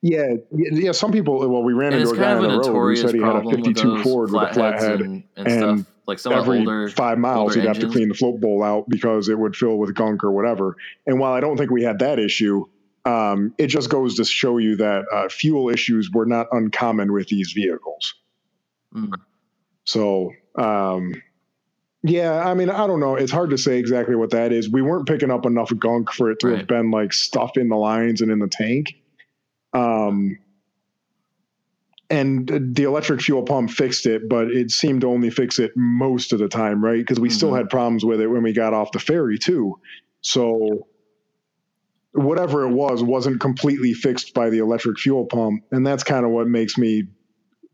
Yeah, 0.00 0.34
yeah. 0.52 0.68
yeah, 0.72 0.92
Some 0.92 1.10
people. 1.10 1.38
Well, 1.38 1.62
we 1.62 1.72
ran 1.72 1.92
And 1.92 2.02
into 2.02 2.14
a 2.14 2.16
guy 2.16 2.34
on 2.34 2.42
the 2.42 2.48
road 2.50 2.66
who 2.66 2.96
said 2.96 3.14
he 3.14 3.20
had 3.20 3.36
a 3.36 3.50
52 3.50 4.02
Ford 4.04 4.30
with 4.30 4.42
a 4.42 4.54
flathead. 4.54 5.00
and, 5.00 5.24
and, 5.36 5.48
and 5.48 5.80
stuff. 5.80 5.94
Like 6.08 6.18
some 6.18 6.32
every 6.32 6.60
older 6.60 6.88
five 6.88 7.18
miles 7.18 7.54
he'd 7.54 7.64
have 7.64 7.78
to 7.80 7.90
clean 7.90 8.08
the 8.08 8.14
float 8.14 8.40
bowl 8.40 8.62
out 8.62 8.88
because 8.88 9.28
it 9.28 9.38
would 9.38 9.54
fill 9.54 9.76
with 9.76 9.94
gunk 9.94 10.24
or 10.24 10.32
whatever. 10.32 10.76
And 11.06 11.20
while 11.20 11.34
I 11.34 11.40
don't 11.40 11.58
think 11.58 11.70
we 11.70 11.82
had 11.82 11.98
that 11.98 12.18
issue, 12.18 12.64
um, 13.04 13.54
it 13.58 13.66
just 13.66 13.90
goes 13.90 14.16
to 14.16 14.24
show 14.24 14.56
you 14.56 14.76
that 14.76 15.04
uh, 15.12 15.28
fuel 15.28 15.68
issues 15.68 16.10
were 16.10 16.24
not 16.24 16.46
uncommon 16.50 17.12
with 17.12 17.28
these 17.28 17.52
vehicles. 17.52 18.14
Mm. 18.94 19.12
So, 19.84 20.32
um, 20.56 21.22
yeah, 22.02 22.38
I 22.48 22.54
mean, 22.54 22.70
I 22.70 22.86
don't 22.86 23.00
know. 23.00 23.16
It's 23.16 23.32
hard 23.32 23.50
to 23.50 23.58
say 23.58 23.78
exactly 23.78 24.14
what 24.14 24.30
that 24.30 24.50
is. 24.50 24.70
We 24.70 24.80
weren't 24.80 25.06
picking 25.06 25.30
up 25.30 25.44
enough 25.44 25.70
gunk 25.78 26.10
for 26.10 26.30
it 26.30 26.38
to 26.40 26.48
Right. 26.48 26.58
have 26.58 26.66
been 26.66 26.90
like 26.90 27.12
stuff 27.12 27.56
in 27.56 27.68
the 27.68 27.76
lines 27.76 28.22
and 28.22 28.30
in 28.30 28.38
the 28.38 28.48
tank. 28.48 28.94
Um, 29.74 30.38
and 32.10 32.48
the 32.74 32.84
electric 32.84 33.20
fuel 33.20 33.42
pump 33.42 33.70
fixed 33.70 34.06
it, 34.06 34.28
but 34.28 34.50
it 34.50 34.70
seemed 34.70 35.02
to 35.02 35.08
only 35.08 35.30
fix 35.30 35.58
it 35.58 35.72
most 35.76 36.32
of 36.32 36.38
the 36.38 36.48
time, 36.48 36.82
right? 36.82 36.98
Because 36.98 37.20
we 37.20 37.30
still 37.30 37.52
Mhm. 37.52 37.58
had 37.58 37.68
problems 37.70 38.04
with 38.04 38.20
it 38.20 38.28
when 38.28 38.42
we 38.42 38.52
got 38.52 38.74
off 38.74 38.92
the 38.92 38.98
ferry 38.98 39.38
too. 39.38 39.74
So 40.22 40.86
whatever 42.12 42.64
it 42.66 42.72
was 42.72 43.02
wasn't 43.02 43.40
completely 43.40 43.92
fixed 43.94 44.34
by 44.34 44.50
the 44.50 44.58
electric 44.58 44.98
fuel 44.98 45.26
pump, 45.26 45.62
and 45.70 45.86
that's 45.86 46.02
kind 46.02 46.24
of 46.24 46.32
what 46.32 46.48
makes 46.48 46.78
me 46.78 47.04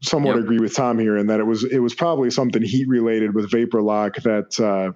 somewhat 0.02 0.36
Yep. 0.36 0.44
agree 0.44 0.58
with 0.58 0.74
Tom 0.74 0.98
here 0.98 1.16
in 1.16 1.28
that 1.28 1.40
it 1.40 1.44
was 1.46 1.64
it 1.64 1.78
was 1.78 1.94
probably 1.94 2.30
something 2.30 2.62
heat 2.62 2.88
related 2.88 3.34
with 3.34 3.50
vapor 3.50 3.82
lock 3.82 4.16
that 4.24 4.60
uh, 4.60 4.92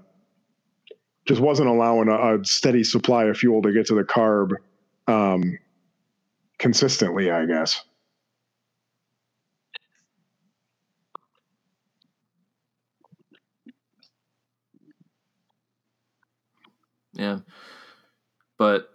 just 1.27 1.41
wasn't 1.41 1.69
allowing 1.69 2.09
a, 2.09 2.37
a 2.41 2.45
steady 2.45 2.85
supply 2.85 3.25
of 3.27 3.37
fuel 3.39 3.63
to 3.63 3.73
get 3.73 3.87
to 3.87 3.95
the 3.95 4.03
carb 4.05 4.51
um, 5.07 5.59
consistently, 6.59 7.31
I 7.31 7.47
guess. 7.47 7.83
Yeah. 17.19 17.41
But 18.59 18.89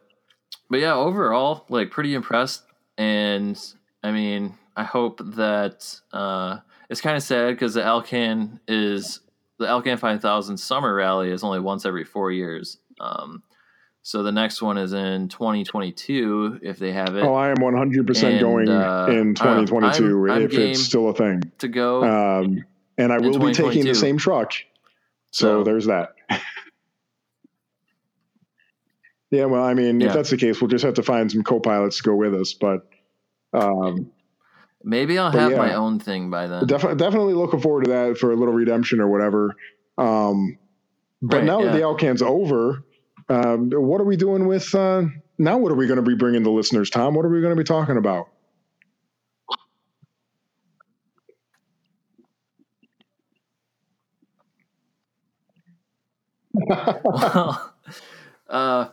but 0.69 0.79
yeah, 0.79 0.95
overall, 0.95 1.65
like 1.69 1.91
pretty 1.91 2.13
impressed. 2.15 2.63
And 2.97 3.59
I 4.03 4.11
mean, 4.11 4.57
I 4.75 4.83
hope 4.83 5.19
that 5.35 5.99
uh 6.11 6.59
it's 6.89 7.01
kind 7.01 7.15
of 7.17 7.23
sad 7.23 7.49
because 7.55 7.73
the 7.73 7.83
Alcan 7.83 8.59
is 8.67 9.19
the 9.59 9.67
Alcan 9.67 9.97
5000 9.97 10.57
summer 10.57 10.93
rally 10.95 11.31
is 11.31 11.43
only 11.43 11.59
once 11.59 11.85
every 11.85 12.03
four 12.03 12.31
years. 12.31 12.77
Um, 12.99 13.43
so 14.01 14.21
the 14.23 14.31
next 14.31 14.61
one 14.61 14.77
is 14.77 14.91
in 14.93 15.29
2022 15.29 16.59
if 16.61 16.77
they 16.77 16.91
have 16.91 17.15
it 17.15 17.23
Oh, 17.23 17.33
I 17.33 17.49
am 17.49 17.57
100% 17.57 18.23
And, 18.23 18.39
going 18.39 18.67
uh, 18.69 19.05
in 19.09 19.13
I 19.39 19.43
don't 19.45 19.57
know. 19.57 19.65
2022 19.65 20.27
I'm- 20.27 20.31
I'm 20.37 20.41
if 20.43 20.53
it's 20.53 20.81
still 20.83 21.09
a 21.09 21.13
thing. 21.13 21.41
to 21.59 21.67
go. 21.69 22.03
Um, 22.03 22.65
and 22.97 23.13
I 23.13 23.17
will 23.19 23.39
be 23.39 23.53
taking 23.53 23.85
the 23.85 23.95
same 23.95 24.17
truck. 24.17 24.51
So, 25.31 25.59
So- 25.59 25.63
there's 25.63 25.85
that. 25.85 26.15
yeah, 29.33 29.45
well, 29.45 29.63
I 29.63 29.73
mean, 29.73 29.99
Yeah. 29.99 30.07
if 30.07 30.13
that's 30.13 30.29
the 30.29 30.37
case, 30.37 30.61
we'll 30.61 30.67
just 30.69 30.85
have 30.85 30.93
to 30.95 31.03
find 31.03 31.31
some 31.31 31.43
co 31.43 31.59
pilots 31.59 31.97
to 31.97 32.03
go 32.03 32.15
with 32.15 32.35
us. 32.35 32.53
But 32.53 32.87
um, 33.51 34.11
Maybe 34.83 35.17
I'll 35.17 35.31
have 35.31 35.51
yeah. 35.51 35.57
my 35.57 35.73
own 35.73 35.99
thing 35.99 36.29
by 36.29 36.45
then. 36.47 36.67
definitely, 36.67 36.97
definitely 36.97 37.33
looking 37.33 37.61
forward 37.61 37.85
to 37.85 37.91
that 37.91 38.17
for 38.19 38.31
a 38.31 38.35
little 38.35 38.53
redemption 38.53 38.99
or 38.99 39.07
whatever. 39.07 39.55
Um, 39.97 40.57
but 41.21 41.37
Right, 41.37 41.45
now 41.45 41.61
that 41.61 41.71
the 41.73 41.81
Alcan's 41.81 42.21
over, 42.21 42.83
um, 43.29 43.71
what 43.71 44.01
are 44.01 44.05
we 44.05 44.17
doing 44.17 44.45
with 44.45 44.73
uh, 44.75 45.03
now? 45.39 45.57
What 45.57 45.71
are 45.71 45.75
we 45.75 45.87
going 45.87 46.03
to 46.03 46.03
be 46.07 46.15
bringing 46.15 46.43
the 46.43 46.51
listeners, 46.51 46.89
Tom? 46.89 47.15
What 47.15 47.25
are 47.25 47.29
we 47.29 47.41
going 47.41 47.55
to 47.55 47.59
be 47.59 47.63
talking 47.65 47.97
about? 47.97 48.27
well, 56.53 57.73
uh, 58.49 58.87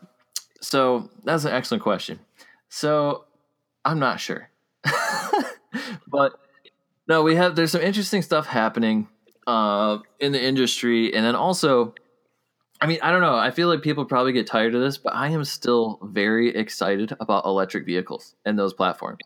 so 0.60 1.10
that's 1.24 1.44
an 1.44 1.52
excellent 1.52 1.82
question. 1.82 2.20
So 2.68 3.24
I'm 3.84 3.98
not 3.98 4.20
sure, 4.20 4.50
but 6.06 6.32
no, 7.08 7.22
we 7.22 7.34
have 7.36 7.56
there's 7.56 7.72
some 7.72 7.80
interesting 7.80 8.22
stuff 8.22 8.46
happening 8.46 9.08
uh, 9.46 9.98
in 10.20 10.32
the 10.32 10.42
industry, 10.42 11.14
and 11.14 11.24
then 11.24 11.34
also, 11.34 11.94
I 12.80 12.86
mean, 12.86 12.98
I 13.02 13.10
don't 13.10 13.20
know. 13.20 13.36
I 13.36 13.50
feel 13.50 13.68
like 13.68 13.82
people 13.82 14.04
probably 14.04 14.32
get 14.32 14.46
tired 14.46 14.74
of 14.74 14.80
this, 14.80 14.96
but 14.96 15.14
I 15.14 15.28
am 15.28 15.44
still 15.44 15.98
very 16.02 16.54
excited 16.54 17.16
about 17.20 17.44
electric 17.44 17.84
vehicles 17.84 18.36
and 18.44 18.58
those 18.58 18.72
platforms. 18.72 19.18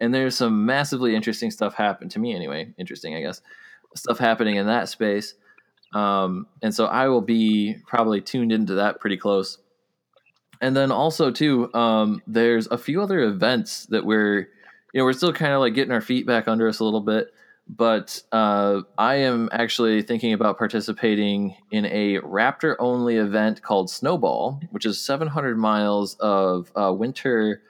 And 0.00 0.14
there's 0.14 0.36
some 0.36 0.66
massively 0.66 1.14
interesting 1.14 1.50
stuff 1.50 1.74
happen 1.74 2.08
to 2.10 2.18
me 2.18 2.34
anyway. 2.34 2.72
Interesting, 2.78 3.14
I 3.14 3.20
guess, 3.20 3.40
stuff 3.94 4.18
happening 4.18 4.56
in 4.56 4.66
that 4.66 4.88
space. 4.88 5.34
Um, 5.94 6.46
and 6.62 6.74
so 6.74 6.86
I 6.86 7.08
will 7.08 7.22
be 7.22 7.76
probably 7.86 8.20
tuned 8.20 8.52
into 8.52 8.74
that 8.74 9.00
pretty 9.00 9.16
close. 9.16 9.58
And 10.60 10.76
then 10.76 10.90
also 10.90 11.30
too, 11.30 11.72
um, 11.74 12.22
there's 12.26 12.66
a 12.68 12.78
few 12.78 13.02
other 13.02 13.20
events 13.20 13.86
that 13.86 14.04
we're, 14.04 14.48
you 14.92 15.00
know, 15.00 15.04
we're 15.04 15.12
still 15.12 15.32
kind 15.32 15.52
of 15.52 15.60
like 15.60 15.74
getting 15.74 15.92
our 15.92 16.00
feet 16.00 16.26
back 16.26 16.48
under 16.48 16.68
us 16.68 16.80
a 16.80 16.84
little 16.84 17.00
bit. 17.00 17.32
But 17.68 18.22
uh, 18.30 18.82
I 18.96 19.16
am 19.16 19.48
actually 19.52 20.02
thinking 20.02 20.32
about 20.32 20.56
participating 20.56 21.56
in 21.72 21.84
a 21.86 22.18
Raptor 22.20 22.76
only 22.78 23.16
event 23.16 23.60
called 23.60 23.90
Snowball, 23.90 24.60
which 24.70 24.86
is 24.86 25.00
700 25.04 25.58
miles 25.58 26.14
of 26.20 26.70
uh, 26.76 26.92
winter 26.92 27.62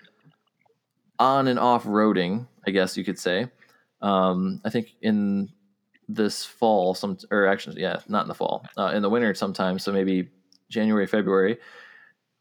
on 1.19 1.49
and 1.49 1.59
off 1.59 1.85
roading, 1.85 2.47
I 2.67 2.73
guess 2.73 2.97
you 2.97 3.05
could 3.05 3.19
say. 3.19 3.49
Um, 4.03 4.61
I 4.65 4.71
think 4.71 4.95
in 5.01 5.49
this 6.09 6.45
fall, 6.45 6.95
some 6.95 7.17
or 7.31 7.47
actually, 7.47 7.81
yeah, 7.81 8.01
not 8.07 8.23
in 8.23 8.29
the 8.29 8.35
fall, 8.35 8.67
uh, 8.77 8.93
in 8.95 9.03
the 9.03 9.11
winter 9.11 9.35
sometime. 9.35 9.79
So 9.79 9.93
maybe 9.93 10.29
January, 10.69 11.07
February. 11.07 11.59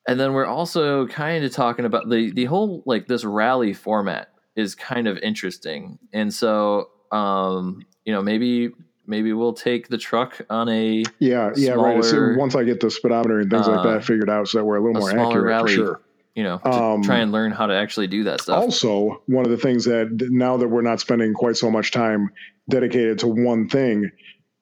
And 0.08 0.20
then 0.20 0.34
we're 0.34 0.46
also 0.46 1.08
kind 1.08 1.44
of 1.44 1.52
talking 1.52 1.86
about 1.86 2.10
the 2.10 2.32
the 2.32 2.46
whole 2.46 2.84
like 2.86 3.08
this 3.08 3.24
rally 3.26 3.74
format 3.74 4.30
is 4.56 4.76
kind 4.76 5.08
of 5.08 5.18
interesting, 5.20 5.98
and 6.13 6.34
so 6.34 6.89
um, 7.12 7.86
you 8.06 8.13
know 8.13 8.22
maybe 8.22 8.72
maybe 9.08 9.34
we'll 9.34 9.54
take 9.54 9.88
the 9.88 9.98
truck 9.98 10.39
on 10.50 10.70
a 10.70 11.04
Yeah, 11.20 11.52
yeah, 11.56 11.72
right. 11.72 12.04
So 12.04 12.36
once 12.38 12.56
I 12.56 12.63
get 12.63 12.80
the 12.80 12.89
speedometer 12.91 13.39
and 13.39 13.50
things 13.50 13.68
like 13.68 13.80
uh, 13.80 13.94
that 13.94 14.04
figured 14.06 14.30
out, 14.30 14.48
so 14.48 14.60
that 14.60 14.65
we're 14.65 14.78
a 14.78 14.82
little 14.82 14.98
a 14.98 15.13
more 15.13 15.28
accurate 15.28 15.46
rally 15.46 15.76
for 15.76 15.76
sure. 15.76 16.02
you 16.36 16.44
know 16.44 16.60
to 16.60 16.72
Um, 16.72 17.02
try 17.04 17.18
and 17.18 17.32
learn 17.32 17.52
how 17.52 17.65
to 17.65 17.74
actually 17.74 18.08
do 18.08 18.24
that 18.26 18.41
stuff. 18.41 18.62
Also, 18.62 19.22
one 19.26 19.46
of 19.46 19.52
the 19.52 19.58
things 19.58 19.86
that 19.86 20.10
now 20.30 20.58
that 20.58 20.68
we're 20.68 20.82
not 20.82 21.00
spending 21.00 21.34
quite 21.34 21.58
so 21.58 21.72
much 21.72 21.91
time 21.91 22.30
dedicated 22.70 23.20
to 23.20 23.28
one 23.28 23.68
thing, 23.70 24.12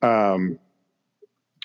um, 0.01 0.57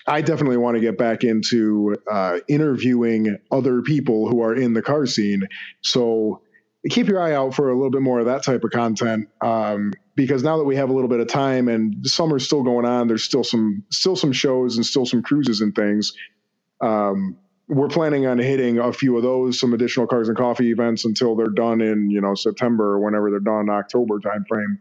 I 0.07 0.21
definitely 0.21 0.57
want 0.57 0.75
to 0.75 0.81
get 0.81 0.97
back 0.97 1.23
into 1.23 1.95
uh, 2.11 2.39
interviewing 2.47 3.37
other 3.51 3.81
people 3.81 4.29
who 4.29 4.41
are 4.41 4.55
in 4.55 4.73
the 4.73 4.81
car 4.81 5.05
scene. 5.05 5.43
So 5.81 6.41
keep 6.89 7.07
your 7.07 7.21
eye 7.21 7.33
out 7.33 7.53
for 7.53 7.69
a 7.69 7.75
little 7.75 7.91
bit 7.91 8.01
more 8.01 8.19
of 8.19 8.25
that 8.27 8.43
type 8.43 8.63
of 8.63 8.71
content. 8.71 9.27
Um, 9.41 9.93
because 10.15 10.43
now 10.43 10.57
that 10.57 10.63
we 10.63 10.75
have 10.75 10.89
a 10.89 10.93
little 10.93 11.09
bit 11.09 11.19
of 11.19 11.27
time 11.27 11.67
and 11.67 12.05
summer's 12.05 12.45
still 12.45 12.63
going 12.63 12.85
on, 12.85 13.07
there's 13.07 13.23
still 13.23 13.43
some 13.43 13.83
still 13.91 14.15
some 14.15 14.31
shows 14.31 14.75
and 14.77 14.85
still 14.85 15.05
some 15.05 15.21
cruises 15.21 15.61
and 15.61 15.73
things. 15.75 16.13
Um, 16.81 17.37
we're 17.67 17.87
planning 17.87 18.25
on 18.25 18.39
hitting 18.39 18.79
a 18.79 18.91
few 18.91 19.15
of 19.15 19.23
those, 19.23 19.59
some 19.59 19.73
additional 19.73 20.07
cars 20.07 20.27
and 20.27 20.35
coffee 20.35 20.71
events 20.71 21.05
until 21.05 21.35
they're 21.35 21.47
done 21.49 21.81
in 21.81 22.09
you 22.09 22.19
know 22.19 22.33
September 22.35 22.95
or 22.95 22.99
whenever 22.99 23.29
they're 23.29 23.39
done, 23.39 23.69
October 23.69 24.19
timeframe, 24.19 24.79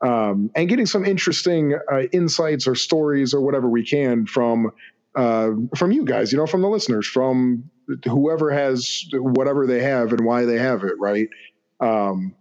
um, 0.00 0.50
and 0.54 0.68
getting 0.68 0.86
some 0.86 1.04
interesting 1.04 1.74
uh, 1.90 2.02
insights 2.12 2.66
or 2.66 2.74
stories 2.74 3.34
or 3.34 3.40
whatever 3.40 3.68
we 3.68 3.84
can 3.84 4.26
from 4.26 4.70
uh, 5.14 5.50
from 5.74 5.92
you 5.92 6.04
guys, 6.04 6.30
you 6.30 6.38
know, 6.38 6.46
from 6.46 6.60
the 6.60 6.68
listeners, 6.68 7.06
from 7.06 7.70
whoever 8.04 8.50
has 8.50 9.04
whatever 9.14 9.66
they 9.66 9.82
have 9.82 10.12
and 10.12 10.20
why 10.26 10.44
they 10.44 10.58
have 10.58 10.84
it, 10.84 10.94
right? 10.98 11.28
Um, 11.80 12.34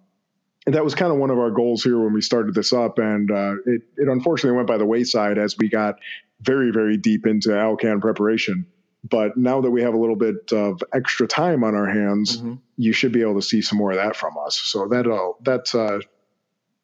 and 0.65 0.75
that 0.75 0.83
was 0.83 0.95
kind 0.95 1.11
of 1.11 1.17
one 1.19 1.29
of 1.29 1.37
our 1.37 1.51
goals 1.51 1.83
here 1.83 1.99
when 1.99 2.11
we 2.11 2.21
started 2.21 2.55
this 2.55 2.73
up, 2.73 2.97
and 2.99 3.29
uh, 3.31 3.55
it 3.65 3.83
it 3.97 4.07
unfortunately 4.09 4.57
went 4.57 4.67
by 4.67 4.77
the 4.77 4.85
wayside 4.85 5.37
as 5.37 5.55
we 5.57 5.69
got 5.69 5.95
very 6.41 6.71
very 6.71 6.97
deep 6.97 7.25
into 7.25 7.57
Alcan 7.57 8.01
preparation. 8.01 8.65
But 9.07 9.37
now 9.37 9.61
that 9.61 9.69
we 9.69 9.83
have 9.83 9.93
a 9.93 9.97
little 9.97 10.15
bit 10.15 10.51
of 10.51 10.81
extra 10.91 11.27
time 11.27 11.63
on 11.63 11.75
our 11.75 11.85
hands, 11.85 12.41
Mhm. 12.41 12.59
you 12.75 12.91
should 12.91 13.11
be 13.11 13.21
able 13.21 13.35
to 13.35 13.41
see 13.43 13.61
some 13.61 13.77
more 13.77 13.91
of 13.91 13.97
that 13.97 14.15
from 14.15 14.33
us. 14.43 14.59
So 14.65 14.87
that 14.87 15.05
uh, 15.07 15.33
that 15.43 15.73
uh, 15.75 15.99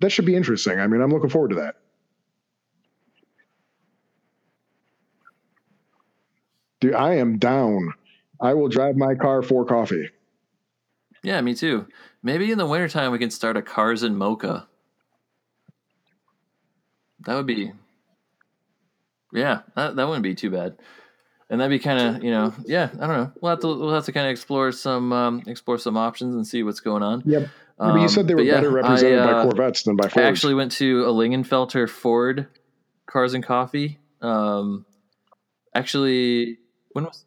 that 0.02 0.12
should 0.12 0.26
be 0.26 0.36
interesting. 0.36 0.80
I 0.80 0.88
mean, 0.88 1.02
I'm 1.02 1.12
looking 1.12 1.30
forward 1.30 1.50
to 1.50 1.56
that. 1.58 1.76
Dude, 6.80 6.96
I 6.96 7.16
am 7.16 7.38
down. 7.38 7.94
I 8.42 8.56
will 8.56 8.68
drive 8.68 8.98
my 8.98 9.14
car 9.14 9.44
for 9.44 9.64
coffee. 9.66 10.10
Yeah, 11.24 11.40
me 11.42 11.54
too. 11.54 11.86
Maybe 12.24 12.52
in 12.52 12.58
the 12.58 12.66
wintertime 12.66 13.12
we 13.12 13.20
can 13.20 13.30
start 13.30 13.56
a 13.56 13.62
cars 13.62 14.02
and 14.02 14.18
mocha. 14.18 14.68
That 17.26 17.36
would 17.36 17.46
be, 17.46 17.72
yeah, 19.32 19.62
that, 19.76 19.96
that 19.96 20.08
wouldn't 20.08 20.24
be 20.24 20.34
too 20.34 20.50
bad, 20.50 20.76
and 21.52 21.62
that'd 21.62 21.70
be 21.70 21.78
kind 21.78 22.18
of 22.18 22.24
you 22.24 22.32
know, 22.32 22.52
yeah, 22.66 22.90
I 22.94 23.06
don't 23.06 23.18
know. 23.18 23.32
We'll 23.40 23.52
have 23.52 23.60
to 23.60 23.68
we'll 23.68 23.94
have 23.94 24.06
to 24.06 24.12
kind 24.12 24.26
of 24.26 24.32
explore 24.32 24.72
some 24.72 25.14
um, 25.14 25.44
explore 25.46 25.78
some 25.78 25.98
options 25.98 26.34
and 26.34 26.48
see 26.48 26.64
what's 26.64 26.80
going 26.80 27.04
on. 27.04 27.22
Yep. 27.28 27.48
But 27.78 27.96
you 28.02 28.08
said 28.08 28.28
they 28.28 28.34
Um, 28.34 28.38
were 28.38 28.44
yeah, 28.44 28.56
better 28.56 28.70
represented 28.70 29.20
I, 29.20 29.26
by 29.26 29.32
uh, 29.32 29.44
Corvettes 29.44 29.84
than 29.84 29.96
by 29.96 30.10
I 30.16 30.22
actually 30.22 30.54
went 30.54 30.72
to 30.74 31.04
a 31.06 31.10
Lingenfelter 31.14 31.90
Ford 31.90 32.48
Cars 33.06 33.34
and 33.34 33.44
Coffee. 33.44 34.00
Um, 34.22 34.86
actually, 35.76 36.60
when 36.94 37.06
was 37.06 37.26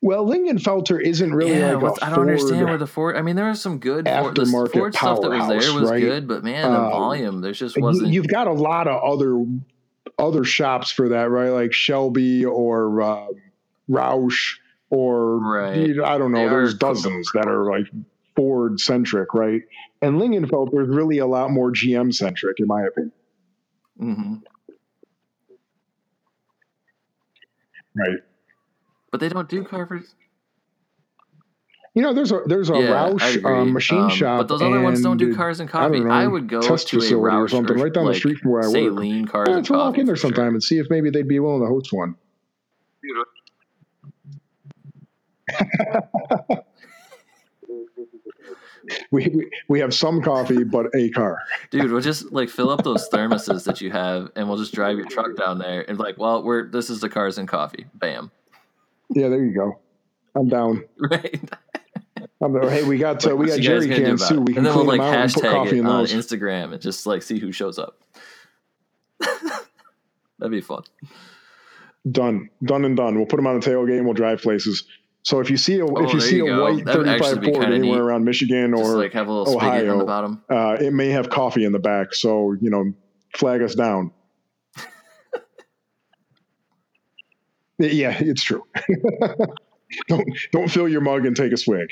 well, 0.00 0.24
Lingenfelter 0.26 1.02
isn't 1.02 1.34
really 1.34 1.58
yeah, 1.58 1.74
like 1.74 2.02
I 2.02 2.10
don't 2.10 2.20
understand 2.20 2.66
where 2.66 2.78
the 2.78 2.86
Ford. 2.86 3.16
I 3.16 3.22
mean, 3.22 3.34
there 3.34 3.48
was 3.48 3.60
some 3.60 3.78
good 3.78 4.06
Ford, 4.08 4.36
aftermarket 4.36 4.72
Ford 4.72 4.94
stuff 4.94 5.20
that 5.22 5.30
was 5.30 5.48
there 5.48 5.72
was 5.74 5.90
right? 5.90 6.00
good, 6.00 6.28
but 6.28 6.44
man, 6.44 6.70
the 6.70 6.78
Um, 6.78 6.90
volume 6.90 7.40
there 7.40 7.52
just 7.52 7.76
wasn't. 7.80 8.12
You've 8.12 8.28
got 8.28 8.46
a 8.46 8.52
lot 8.52 8.86
of 8.86 9.02
other 9.02 9.44
other 10.18 10.44
shops 10.44 10.90
for 10.90 11.08
that, 11.10 11.30
right? 11.30 11.50
Like 11.50 11.72
Shelby 11.72 12.44
or 12.44 13.02
uh, 13.02 13.26
Roush 13.90 14.58
or 14.90 15.38
Right. 15.38 15.76
you 15.88 15.94
know, 15.96 16.04
I 16.04 16.16
don't 16.18 16.30
know. 16.32 16.44
They 16.44 16.48
There's 16.48 16.74
dozens 16.74 17.30
that 17.34 17.48
are 17.48 17.68
like 17.70 17.86
Ford 18.38 18.78
centric, 18.78 19.34
right? 19.34 19.62
And 20.00 20.20
Lingenfelter 20.20 20.80
is 20.82 20.88
really 20.88 21.18
a 21.18 21.26
lot 21.26 21.50
more 21.50 21.72
GM 21.72 22.14
centric, 22.14 22.60
in 22.60 22.68
my 22.68 22.82
opinion. 22.82 23.12
Mm-hmm. 24.00 24.34
Right. 27.96 28.18
But 29.10 29.18
they 29.18 29.28
don't 29.28 29.48
do 29.48 29.64
carvers. 29.64 30.14
You 31.94 32.02
know, 32.02 32.14
there's 32.14 32.30
a 32.30 32.42
there's 32.46 32.70
a 32.70 32.74
yeah, 32.74 33.08
Roush 33.10 33.36
agree. 33.38 33.52
um, 33.52 33.72
machine 33.72 33.98
Um, 34.02 34.10
shop, 34.10 34.38
but 34.38 34.46
those 34.46 34.62
other 34.62 34.80
ones 34.82 35.02
don't 35.02 35.16
do 35.16 35.34
cars 35.34 35.58
and 35.58 35.68
I 35.68 35.72
coffee. 35.72 35.98
know, 35.98 36.10
I, 36.10 36.28
would 36.28 36.48
go 36.48 36.60
test 36.60 36.86
to 36.88 36.98
a 36.98 37.00
facility 37.00 37.16
or 37.16 37.28
Roush 37.46 37.50
something 37.50 37.76
right 37.76 37.92
down 37.92 38.06
the 38.06 38.14
street 38.14 38.38
from 38.38 38.52
where 38.52 38.62
I 38.62 38.68
work. 38.68 38.94
Lean 39.00 39.26
cars 39.26 39.48
Yeah, 39.50 39.56
and 39.56 39.66
so 39.66 39.76
walk 39.76 39.98
in 39.98 40.06
there 40.06 40.14
for 40.14 40.20
sure. 40.20 40.28
sometime 40.30 40.52
and 40.54 40.62
see 40.62 40.78
if 40.78 40.86
maybe 40.90 41.10
they'd 41.10 41.26
be 41.26 41.40
willing 41.40 41.62
to 41.62 41.66
host 41.66 41.92
one. 41.92 42.14
we, 49.10 49.28
we 49.28 49.50
we 49.68 49.80
have 49.80 49.92
some 49.94 50.22
coffee, 50.22 50.64
but 50.64 50.86
a 50.94 51.10
car. 51.10 51.38
Dude, 51.70 51.90
we'll 51.90 52.00
just 52.00 52.32
like 52.32 52.48
fill 52.48 52.70
up 52.70 52.84
those 52.84 53.08
thermoses 53.08 53.64
that 53.64 53.80
you 53.80 53.90
have, 53.90 54.30
and 54.36 54.48
we'll 54.48 54.58
just 54.58 54.74
drive 54.74 54.96
your 54.96 55.06
truck 55.06 55.36
down 55.36 55.58
there, 55.58 55.88
and 55.88 55.98
like, 55.98 56.18
well, 56.18 56.42
we're 56.42 56.68
this 56.68 56.90
is 56.90 57.00
the 57.00 57.08
cars 57.08 57.38
and 57.38 57.48
coffee. 57.48 57.86
Bam, 57.94 58.30
Yeah, 59.10 59.28
there 59.28 59.44
you 59.44 59.54
go. 59.54 59.78
I'm 60.34 60.48
down. 60.48 60.84
right? 60.98 61.40
I'm 62.40 62.52
there. 62.52 62.70
Hey, 62.70 62.84
we 62.84 62.98
got 62.98 63.26
uh, 63.26 63.34
we 63.34 63.46
got 63.46 63.60
jerry 63.60 63.88
cans 63.88 64.28
too. 64.28 64.40
We 64.40 64.54
can 64.54 64.58
and 64.58 64.66
then 64.66 64.74
we'll 64.76 64.84
like 64.84 65.00
them 65.00 65.08
out 65.08 65.14
and 65.14 65.32
put 65.32 65.44
hashtag 65.44 65.72
it 65.72 65.84
on. 65.86 66.04
Instagram 66.06 66.72
and 66.72 66.80
just 66.80 67.06
like 67.06 67.22
see 67.22 67.38
who 67.38 67.50
shows 67.50 67.78
up. 67.78 68.00
That'd 70.38 70.52
be 70.52 70.60
fun. 70.60 70.84
Done, 72.10 72.48
done 72.62 72.84
and 72.84 72.96
done. 72.96 73.16
We'll 73.16 73.26
put 73.26 73.36
them 73.36 73.46
on 73.48 73.58
the 73.58 73.66
tailgate 73.66 73.96
and 73.96 74.04
we'll 74.04 74.14
drive 74.14 74.40
places. 74.40 74.84
So 75.28 75.40
if 75.40 75.50
you 75.50 75.58
see 75.58 75.78
a 75.78 75.84
Oh, 75.84 76.06
if 76.06 76.14
you 76.14 76.22
see 76.22 76.36
you 76.36 76.46
a 76.46 76.56
go. 76.56 76.62
white 76.62 76.84
That 76.86 76.94
35 76.94 77.44
Ford 77.44 77.64
anywhere 77.66 77.78
neat. 77.80 77.98
around 77.98 78.24
Michigan 78.24 78.72
or 78.72 78.96
like 78.96 79.12
have 79.12 79.28
a 79.28 79.30
little 79.30 79.60
spigot 79.60 79.86
on 79.86 79.90
Ohio. 79.90 79.98
the 79.98 80.04
bottom. 80.06 80.42
uh, 80.48 80.78
it 80.80 80.94
may 80.94 81.10
have 81.10 81.28
coffee 81.28 81.66
in 81.66 81.72
the 81.72 81.78
back. 81.78 82.14
So 82.14 82.56
you 82.62 82.70
know, 82.70 82.94
flag 83.36 83.60
us 83.60 83.74
down. 83.74 84.10
yeah, 87.78 88.16
it's 88.18 88.42
true. 88.42 88.64
don't 90.08 90.24
don't 90.50 90.70
fill 90.70 90.88
your 90.88 91.02
mug 91.02 91.26
and 91.26 91.36
take 91.36 91.52
a 91.52 91.58
swig. 91.58 91.90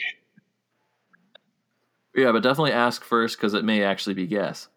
Yeah, 2.14 2.32
but 2.32 2.42
definitely 2.42 2.72
ask 2.72 3.04
first 3.04 3.36
because 3.36 3.52
it 3.52 3.66
may 3.66 3.82
actually 3.82 4.14
be 4.14 4.26
gas. 4.26 4.68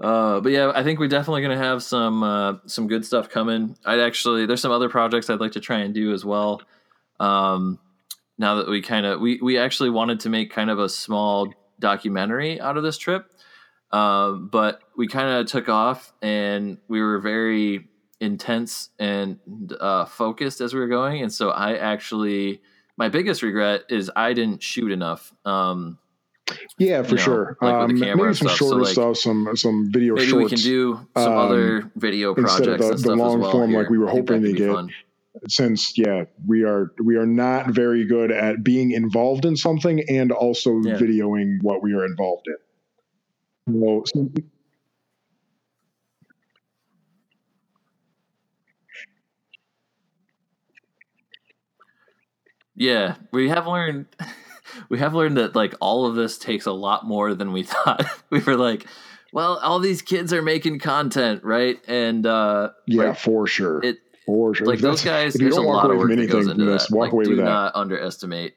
Uh, 0.00 0.40
but 0.40 0.52
yeah, 0.52 0.70
I 0.74 0.84
think 0.84 1.00
we're 1.00 1.08
definitely 1.08 1.42
going 1.42 1.58
to 1.58 1.64
have 1.64 1.82
some 1.82 2.22
uh, 2.22 2.54
some 2.66 2.86
good 2.86 3.04
stuff 3.04 3.28
coming. 3.28 3.76
I'd 3.84 4.00
actually 4.00 4.46
there's 4.46 4.60
some 4.60 4.70
other 4.70 4.88
projects 4.88 5.28
I'd 5.28 5.40
like 5.40 5.52
to 5.52 5.60
try 5.60 5.78
and 5.78 5.92
do 5.92 6.12
as 6.12 6.24
well. 6.24 6.62
Um, 7.18 7.80
now 8.38 8.56
that 8.56 8.68
we 8.68 8.80
kind 8.80 9.04
of 9.06 9.20
we 9.20 9.40
we 9.42 9.58
actually 9.58 9.90
wanted 9.90 10.20
to 10.20 10.28
make 10.28 10.52
kind 10.52 10.70
of 10.70 10.78
a 10.78 10.88
small 10.88 11.52
documentary 11.80 12.60
out 12.60 12.76
of 12.76 12.84
this 12.84 12.96
trip, 12.96 13.26
um, 13.90 14.48
but 14.52 14.80
we 14.96 15.08
kind 15.08 15.40
of 15.40 15.46
took 15.46 15.68
off 15.68 16.12
and 16.22 16.78
we 16.86 17.00
were 17.00 17.18
very 17.18 17.88
intense 18.20 18.90
and 18.98 19.38
uh, 19.80 20.04
focused 20.04 20.60
as 20.60 20.74
we 20.74 20.78
were 20.80 20.88
going, 20.88 21.22
and 21.22 21.32
so 21.32 21.50
I 21.50 21.76
actually 21.76 22.60
my 22.96 23.08
biggest 23.08 23.42
regret 23.42 23.82
is 23.88 24.10
I 24.14 24.32
didn't 24.32 24.62
shoot 24.62 24.92
enough. 24.92 25.32
Um, 25.44 25.98
Yeah, 26.78 27.02
for 27.02 27.10
You 27.10 27.16
know, 27.16 27.22
sure. 27.22 27.56
like 27.60 27.74
Um, 27.74 27.98
maybe 27.98 28.18
some 28.18 28.34
stuff, 28.34 28.50
so, 28.50 28.56
shorter 28.56 28.80
like, 28.82 28.92
stuff, 28.92 29.16
some 29.18 29.56
some 29.56 29.90
video 29.92 30.14
maybe 30.14 30.28
shorts 30.28 30.44
we 30.52 30.56
can 30.56 30.58
do 30.64 31.00
some 31.16 31.32
um, 31.32 31.38
other 31.38 31.90
video 31.96 32.34
instead 32.34 32.64
projects 32.78 32.84
of 32.90 33.02
the- 33.02 33.08
the 33.10 33.16
long 33.16 33.40
well. 33.40 33.50
form 33.52 33.70
here. 33.70 33.80
like 33.80 33.90
we 33.90 33.98
were 33.98 34.08
I 34.08 34.14
think 34.14 34.26
that 34.28 34.34
hoping 34.34 34.52
to 34.54 34.58
get. 34.58 34.72
fun. 34.72 34.90
since 35.48 35.96
yeah 35.96 36.24
we 36.46 36.64
are 36.64 36.92
we 37.04 37.16
are 37.16 37.26
not 37.26 37.70
very 37.70 38.04
good 38.04 38.30
at 38.32 38.64
being 38.64 38.90
involved 38.92 39.44
in 39.44 39.56
something 39.56 40.02
and 40.08 40.32
also 40.32 40.80
Yeah. 40.82 40.96
videoing 40.98 41.62
what 41.62 41.82
we 41.82 41.92
are 41.94 42.04
involved 42.04 42.46
in. 42.48 42.56
So, 43.80 44.02
so- 44.06 44.30
Yeah, 52.74 53.16
we 53.32 53.48
have 53.48 53.66
learned 53.66 54.06
we 54.88 54.98
have 54.98 55.14
learned 55.14 55.36
that 55.36 55.54
like 55.56 55.74
all 55.80 56.06
of 56.06 56.14
this 56.14 56.38
takes 56.38 56.66
a 56.66 56.72
lot 56.72 57.06
more 57.06 57.34
than 57.34 57.52
we 57.52 57.62
thought. 57.74 58.04
we 58.30 58.40
were 58.40 58.56
like, 58.56 58.86
well, 59.32 59.58
all 59.58 59.78
these 59.78 60.02
kids 60.02 60.32
are 60.32 60.42
making 60.42 60.78
content, 60.78 61.44
right? 61.44 61.78
And 61.88 62.26
uh 62.26 62.70
yeah, 62.86 63.08
like, 63.10 63.18
for 63.18 63.46
sure, 63.46 63.82
it 63.82 63.98
for 64.26 64.54
sure. 64.54 64.66
like 64.66 64.76
If 64.76 64.80
those 64.82 65.02
guys 65.04 65.34
if 65.34 65.40
you 65.42 65.48
a 65.48 65.50
don't 65.50 65.66
walk 65.66 65.84
lot 65.84 65.90
of 65.90 65.90
away 65.96 65.98
work 65.98 66.08
from 66.10 66.16
that 66.18 66.26
goes 66.28 66.34
anything 66.48 66.50
into 66.52 66.64
from 66.64 66.72
this, 66.72 66.90
walk 66.90 67.00
Like 67.04 67.12
away 67.12 67.24
do 67.24 67.30
with 67.30 67.38
that. 67.38 67.44
not 67.44 67.74
underestimate 67.74 68.54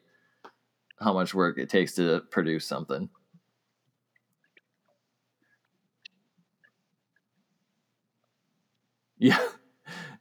how 1.00 1.14
much 1.14 1.34
work 1.34 1.58
it 1.58 1.70
takes 1.70 1.96
to 1.96 2.22
produce 2.32 2.66
something. 2.66 3.10
Yeah. 9.18 9.40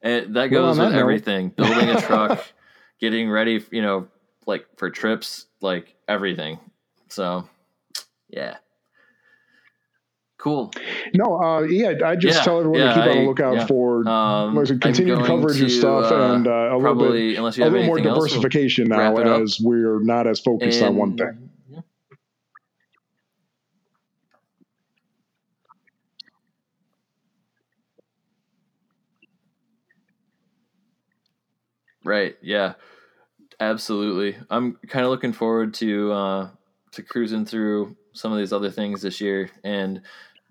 And 0.02 0.36
that 0.36 0.50
Well, 0.50 0.62
goes 0.68 0.78
on 0.78 0.86
with 0.88 0.94
everything. 0.96 1.50
Building 1.50 1.88
a 1.90 2.00
truck, 2.06 2.42
getting 3.00 3.30
ready, 3.30 3.64
you 3.70 3.82
know, 3.82 4.08
like 4.50 4.66
for 4.76 4.90
trips, 4.90 5.46
like 5.62 5.94
everything. 6.06 6.58
So, 7.08 7.48
yeah. 8.28 8.56
Cool. 10.36 10.72
No, 11.14 11.38
uh, 11.40 11.60
yeah, 11.62 11.92
I 12.04 12.16
just 12.16 12.38
Yeah, 12.38 12.44
tell 12.44 12.58
everyone 12.58 12.80
yeah, 12.80 12.94
to 12.94 12.94
keep 12.94 13.10
on 13.10 13.16
the 13.18 13.28
lookout 13.28 13.56
yeah. 13.56 13.66
for 13.66 14.08
Um, 14.08 14.66
continued 14.80 15.24
coverage 15.24 15.60
and 15.60 15.68
to, 15.68 15.74
stuff, 15.74 16.10
uh, 16.10 16.32
and 16.34 16.46
uh, 16.46 16.50
a 16.50 16.76
little 16.78 16.94
bit, 16.94 17.36
unless 17.38 17.58
you 17.58 17.62
a 17.62 17.66
have 17.66 17.72
little 17.72 17.86
more 17.86 17.98
anything 17.98 18.10
else, 18.10 18.18
we'll 18.18 18.40
diversification 18.40 18.88
now, 18.88 19.14
wrap 19.14 19.18
it 19.18 19.26
up. 19.28 19.42
as 19.42 19.60
we're 19.62 20.00
not 20.02 20.26
as 20.26 20.40
focused 20.40 20.82
on 20.82 20.96
one 20.96 21.16
thing. 21.16 21.50
Right. 32.02 32.36
Yeah. 32.40 32.74
Absolutely. 33.60 34.38
I'm 34.48 34.76
kind 34.88 35.04
of 35.04 35.10
looking 35.10 35.32
forward 35.34 35.74
to 35.74 36.12
uh, 36.12 36.50
to 36.92 37.02
cruising 37.02 37.44
through 37.44 37.96
some 38.14 38.32
of 38.32 38.38
these 38.38 38.52
other 38.52 38.70
things 38.70 39.02
this 39.02 39.20
year, 39.20 39.50
and 39.62 40.00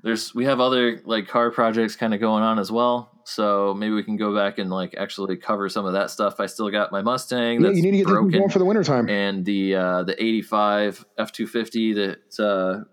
there's 0.03 0.33
we 0.33 0.45
have 0.45 0.59
other 0.59 1.01
like 1.05 1.27
car 1.27 1.51
projects 1.51 1.95
kind 1.95 2.13
of 2.13 2.19
going 2.19 2.43
on 2.43 2.59
as 2.59 2.71
well. 2.71 3.11
So 3.25 3.73
maybe 3.73 3.93
we 3.93 4.03
can 4.03 4.15
go 4.15 4.33
back 4.35 4.59
and 4.59 4.69
like 4.69 4.95
actually 4.97 5.37
cover 5.37 5.69
some 5.69 5.85
of 5.85 5.93
that 5.93 6.11
stuff. 6.11 6.39
I 6.39 6.45
still 6.45 6.69
got 6.69 6.91
my 6.91 7.01
Mustang 7.01 7.61
Yeah, 7.61 7.67
that's 7.67 7.77
you 7.77 7.83
need 7.83 7.91
to 7.91 7.97
get 7.97 8.07
broken 8.07 8.29
going 8.29 8.49
for 8.49 8.59
the 8.59 8.65
wintertime. 8.65 9.09
and 9.09 9.43
the 9.43 9.75
uh, 9.75 10.03
the 10.03 10.21
85 10.23 11.05
F250 11.19 11.95
that 11.95 12.43
uh, 12.43 12.83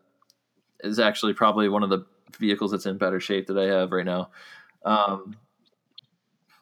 is 0.80 0.98
actually 0.98 1.34
probably 1.34 1.68
one 1.68 1.82
of 1.82 1.90
the 1.90 2.06
vehicles 2.38 2.70
that's 2.70 2.86
in 2.86 2.98
better 2.98 3.20
shape 3.20 3.46
that 3.48 3.58
I 3.58 3.66
have 3.66 3.92
right 3.92 4.04
now. 4.04 4.30
Um, 4.84 5.36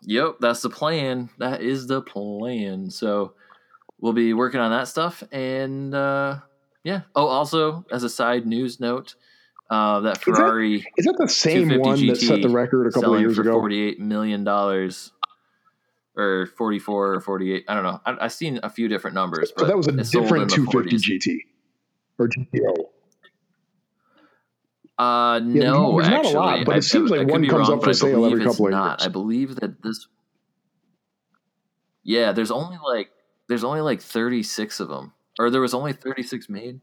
yep, 0.02 0.36
that's 0.40 0.62
the 0.62 0.70
plan. 0.70 1.30
That 1.38 1.62
is 1.62 1.86
the 1.86 2.02
plan. 2.02 2.90
So 2.90 3.34
we'll 4.04 4.12
be 4.12 4.34
working 4.34 4.60
on 4.60 4.70
that 4.70 4.86
stuff, 4.86 5.24
and 5.32 5.94
uh, 5.94 6.36
yeah. 6.84 7.00
Oh, 7.16 7.26
also 7.26 7.86
as 7.90 8.02
a 8.04 8.10
side 8.10 8.46
news 8.46 8.78
note, 8.78 9.14
uh, 9.70 10.00
that 10.00 10.16
that 10.16 10.22
Ferrari 10.22 10.86
Is 10.98 11.06
that 11.06 11.16
the 11.18 11.26
same 11.26 11.68
250 11.70 11.78
one 11.80 12.06
that 12.08 12.16
set 12.20 12.42
the 12.42 12.50
record 12.50 12.86
a 12.86 12.90
couple 12.90 13.14
of 13.14 13.20
years 13.20 13.34
for 13.36 13.40
ago? 13.40 13.54
forty-eight 13.54 13.98
million 13.98 14.44
dollars. 14.44 15.10
Or 16.16 16.46
forty-four 16.56 17.14
or 17.14 17.20
forty-eight. 17.20 17.64
I 17.66 17.74
don't 17.74 17.82
know. 17.82 18.00
I, 18.06 18.16
I've 18.26 18.32
seen 18.32 18.60
a 18.62 18.70
few 18.70 18.86
different 18.88 19.14
numbers, 19.14 19.50
but 19.56 19.62
So 19.62 19.66
that 19.66 19.76
was 19.76 19.88
a 19.88 19.92
different 19.92 20.48
250 20.50 20.96
GT 21.18 21.38
or 22.18 22.28
GTO. 22.28 22.74
Uh, 24.96 25.40
Yeah, 25.44 25.70
no, 25.72 25.96
there's 26.00 26.08
not 26.08 26.24
a 26.24 26.28
lot, 26.28 26.64
but 26.66 26.72
it 26.72 26.76
I- 26.76 26.80
seems 26.80 27.10
I- 27.10 27.16
like 27.16 27.28
one 27.28 27.44
comes 27.48 27.68
wrong, 27.68 27.78
up 27.78 27.84
for 27.84 27.92
sale 27.92 28.24
every 28.26 28.42
it's 28.44 28.52
couple 28.52 28.66
of 28.66 28.70
not. 28.72 29.00
years. 29.00 29.06
I 29.06 29.10
believe 29.10 29.56
that 29.56 29.82
this. 29.82 30.06
Yeah, 32.04 32.30
there's 32.30 32.52
only 32.52 32.76
like 32.86 33.10
there's 33.48 33.64
only 33.64 33.80
like 33.80 34.00
36 34.00 34.80
of 34.80 34.88
them, 34.88 35.12
or 35.38 35.50
there 35.50 35.60
was 35.60 35.74
only 35.74 35.92
36 35.92 36.48
made. 36.48 36.80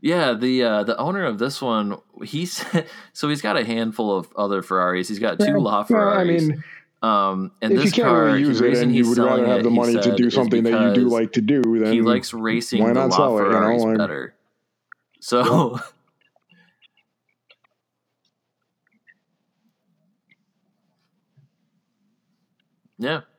Yeah, 0.00 0.34
the 0.34 0.62
uh, 0.62 0.82
the 0.84 0.98
owner 0.98 1.24
of 1.24 1.38
this 1.38 1.62
one, 1.62 1.96
he's 2.22 2.62
so 3.14 3.28
he's 3.28 3.40
got 3.40 3.56
a 3.56 3.64
handful 3.64 4.14
of 4.14 4.30
other 4.36 4.60
Ferraris. 4.60 5.08
He's 5.08 5.18
got 5.18 5.38
two 5.38 5.46
Yeah, 5.46 5.56
La 5.56 5.86
well, 5.88 6.08
I 6.08 6.24
mean, 6.24 6.62
um, 7.02 7.52
and 7.62 7.72
if 7.72 7.78
this 7.78 7.86
you 7.86 8.02
can't 8.02 8.12
car, 8.12 8.24
really 8.26 8.40
use 8.40 8.60
it 8.60 8.76
and 8.76 8.94
you 8.94 9.04
he's 9.04 9.08
would 9.08 9.18
rather 9.18 9.36
selling 9.36 9.50
have 9.50 9.60
it, 9.60 9.62
the 9.62 9.70
he 9.70 9.76
money 9.76 9.94
to 9.94 10.14
do 10.14 10.28
something 10.30 10.62
that 10.64 10.72
you 10.72 10.94
do 10.94 11.08
like 11.08 11.32
to 11.32 11.40
do, 11.40 11.62
then 11.62 11.92
he 11.92 12.02
likes 12.02 12.34
racing 12.34 12.82
why 12.82 12.92
the 12.92 13.06
not 13.06 13.12
sell 13.14 13.38
it, 13.38 13.44
you 13.44 13.48
know, 13.48 13.60
Ferraris 13.60 13.98
better. 13.98 14.34
So 15.20 15.78
yeah, 22.98 23.20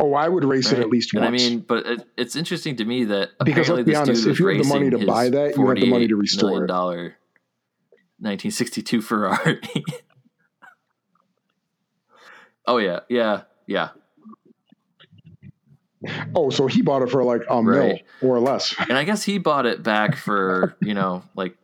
oh, 0.00 0.14
I 0.14 0.28
would 0.28 0.44
race 0.44 0.72
it 0.72 0.78
at 0.78 0.88
least 0.88 1.14
and 1.14 1.24
once. 1.24 1.42
I 1.42 1.48
mean, 1.48 1.60
but 1.60 1.86
it, 1.86 2.08
it's 2.16 2.36
interesting 2.36 2.76
to 2.76 2.84
me 2.84 3.04
that 3.06 3.30
Because 3.44 3.68
let's 3.68 3.84
be 3.84 3.92
this 3.92 4.00
honest, 4.00 4.26
if 4.26 4.38
you 4.38 4.46
have 4.48 4.58
the 4.58 4.64
money 4.68 4.90
to 4.90 5.04
buy 5.06 5.28
that, 5.30 5.56
you 5.56 5.66
have 5.66 5.76
the 5.76 5.86
money 5.90 6.08
to 6.08 6.14
$48 6.16 6.20
restore 6.20 6.64
it. 6.64 6.68
dollar 6.68 7.02
1962 8.18 9.02
Ferrari. 9.02 9.60
oh 12.66 12.78
yeah, 12.78 13.00
yeah, 13.08 13.42
yeah. 13.66 13.88
oh, 16.34 16.50
so 16.50 16.66
he 16.66 16.82
bought 16.82 17.02
it 17.02 17.10
for 17.10 17.22
like 17.24 17.42
a 17.48 17.62
mil 17.62 17.78
Right. 17.78 18.04
or 18.22 18.38
less. 18.40 18.74
And 18.78 18.92
I 18.96 19.04
guess 19.04 19.22
he 19.24 19.38
bought 19.38 19.66
it 19.66 19.82
back 19.82 20.16
for, 20.16 20.76
you 20.80 20.94
know, 20.94 21.22
like, 21.34 21.56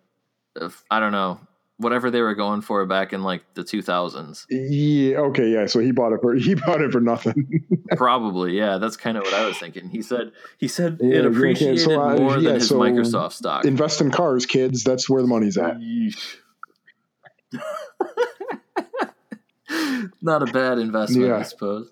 uh, 0.60 0.70
I 0.90 1.00
don't 1.00 1.12
know, 1.12 1.40
whatever 1.82 2.10
they 2.10 2.20
were 2.20 2.34
going 2.34 2.62
for 2.62 2.84
back 2.86 3.12
in 3.12 3.22
like 3.22 3.42
the 3.54 3.62
2000s. 3.62 4.46
Yeah. 4.48 5.18
Okay. 5.18 5.50
Yeah. 5.52 5.66
So 5.66 5.80
he 5.80 5.92
bought 5.92 6.12
it 6.12 6.20
for 6.22 6.34
he 6.38 6.54
bought 6.54 6.80
it 6.80 6.92
for 6.92 7.00
nothing. 7.00 7.64
Probably, 7.96 8.56
yeah. 8.56 8.78
That's 8.78 8.96
kind 8.96 9.16
of 9.16 9.24
what 9.24 9.34
I 9.34 9.46
was 9.46 9.58
thinking. 9.58 9.88
He 9.88 10.02
said 10.02 10.32
he 10.58 10.68
said 10.68 10.98
Yeah, 11.00 11.18
it 11.18 11.26
appreciated 11.26 11.80
so, 11.80 12.00
uh, 12.00 12.16
more 12.16 12.38
yeah, 12.38 12.50
than 12.50 12.54
his 12.54 12.68
so 12.68 12.78
Microsoft 12.78 13.32
stock. 13.32 13.64
Invest 13.64 14.00
in 14.00 14.10
cars, 14.10 14.46
kids. 14.46 14.84
That's 14.84 15.10
where 15.10 15.20
the 15.22 15.28
money's 15.28 15.58
at. 15.58 15.76
Not 20.22 20.48
a 20.48 20.52
bad 20.52 20.78
investment, 20.78 21.32
I 21.32 21.42
suppose. 21.42 21.90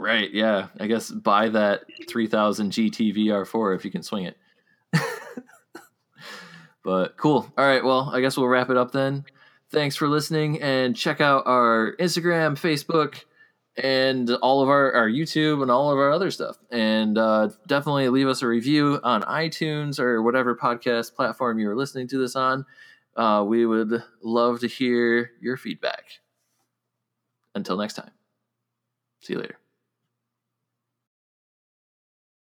Right, 0.00 0.32
yeah. 0.32 0.68
I 0.78 0.86
guess 0.86 1.10
buy 1.10 1.50
that 1.50 1.82
3000 2.08 2.72
GT 2.72 3.14
VR4 3.14 3.76
if 3.76 3.84
you 3.84 3.90
can 3.90 4.02
swing 4.02 4.24
it. 4.24 4.38
But 6.84 7.16
cool. 7.16 7.50
All 7.56 7.66
right, 7.66 7.84
well, 7.84 8.10
I 8.12 8.20
guess 8.20 8.36
we'll 8.36 8.48
wrap 8.48 8.70
it 8.70 8.76
up 8.76 8.92
then. 8.92 9.24
Thanks 9.70 9.96
for 9.96 10.08
listening 10.08 10.60
and 10.60 10.96
check 10.96 11.20
out 11.20 11.46
our 11.46 11.94
Instagram, 12.00 12.58
Facebook, 12.58 13.22
and 13.76 14.30
all 14.42 14.62
of 14.62 14.68
our, 14.68 14.92
our 14.92 15.08
YouTube 15.08 15.62
and 15.62 15.70
all 15.70 15.92
of 15.92 15.98
our 15.98 16.10
other 16.10 16.30
stuff. 16.30 16.56
And 16.70 17.16
uh, 17.16 17.50
definitely 17.66 18.08
leave 18.08 18.28
us 18.28 18.42
a 18.42 18.46
review 18.46 19.00
on 19.02 19.22
iTunes 19.22 20.00
or 20.00 20.22
whatever 20.22 20.56
podcast 20.56 21.14
platform 21.14 21.58
you're 21.58 21.76
listening 21.76 22.08
to 22.08 22.18
this 22.18 22.34
on. 22.34 22.66
Uh, 23.16 23.44
we 23.46 23.66
would 23.66 24.02
love 24.22 24.60
to 24.60 24.66
hear 24.66 25.32
your 25.40 25.56
feedback. 25.56 26.04
Until 27.54 27.76
next 27.76 27.94
time, 27.94 28.12
see 29.20 29.34
you 29.34 29.40
later. 29.40 29.56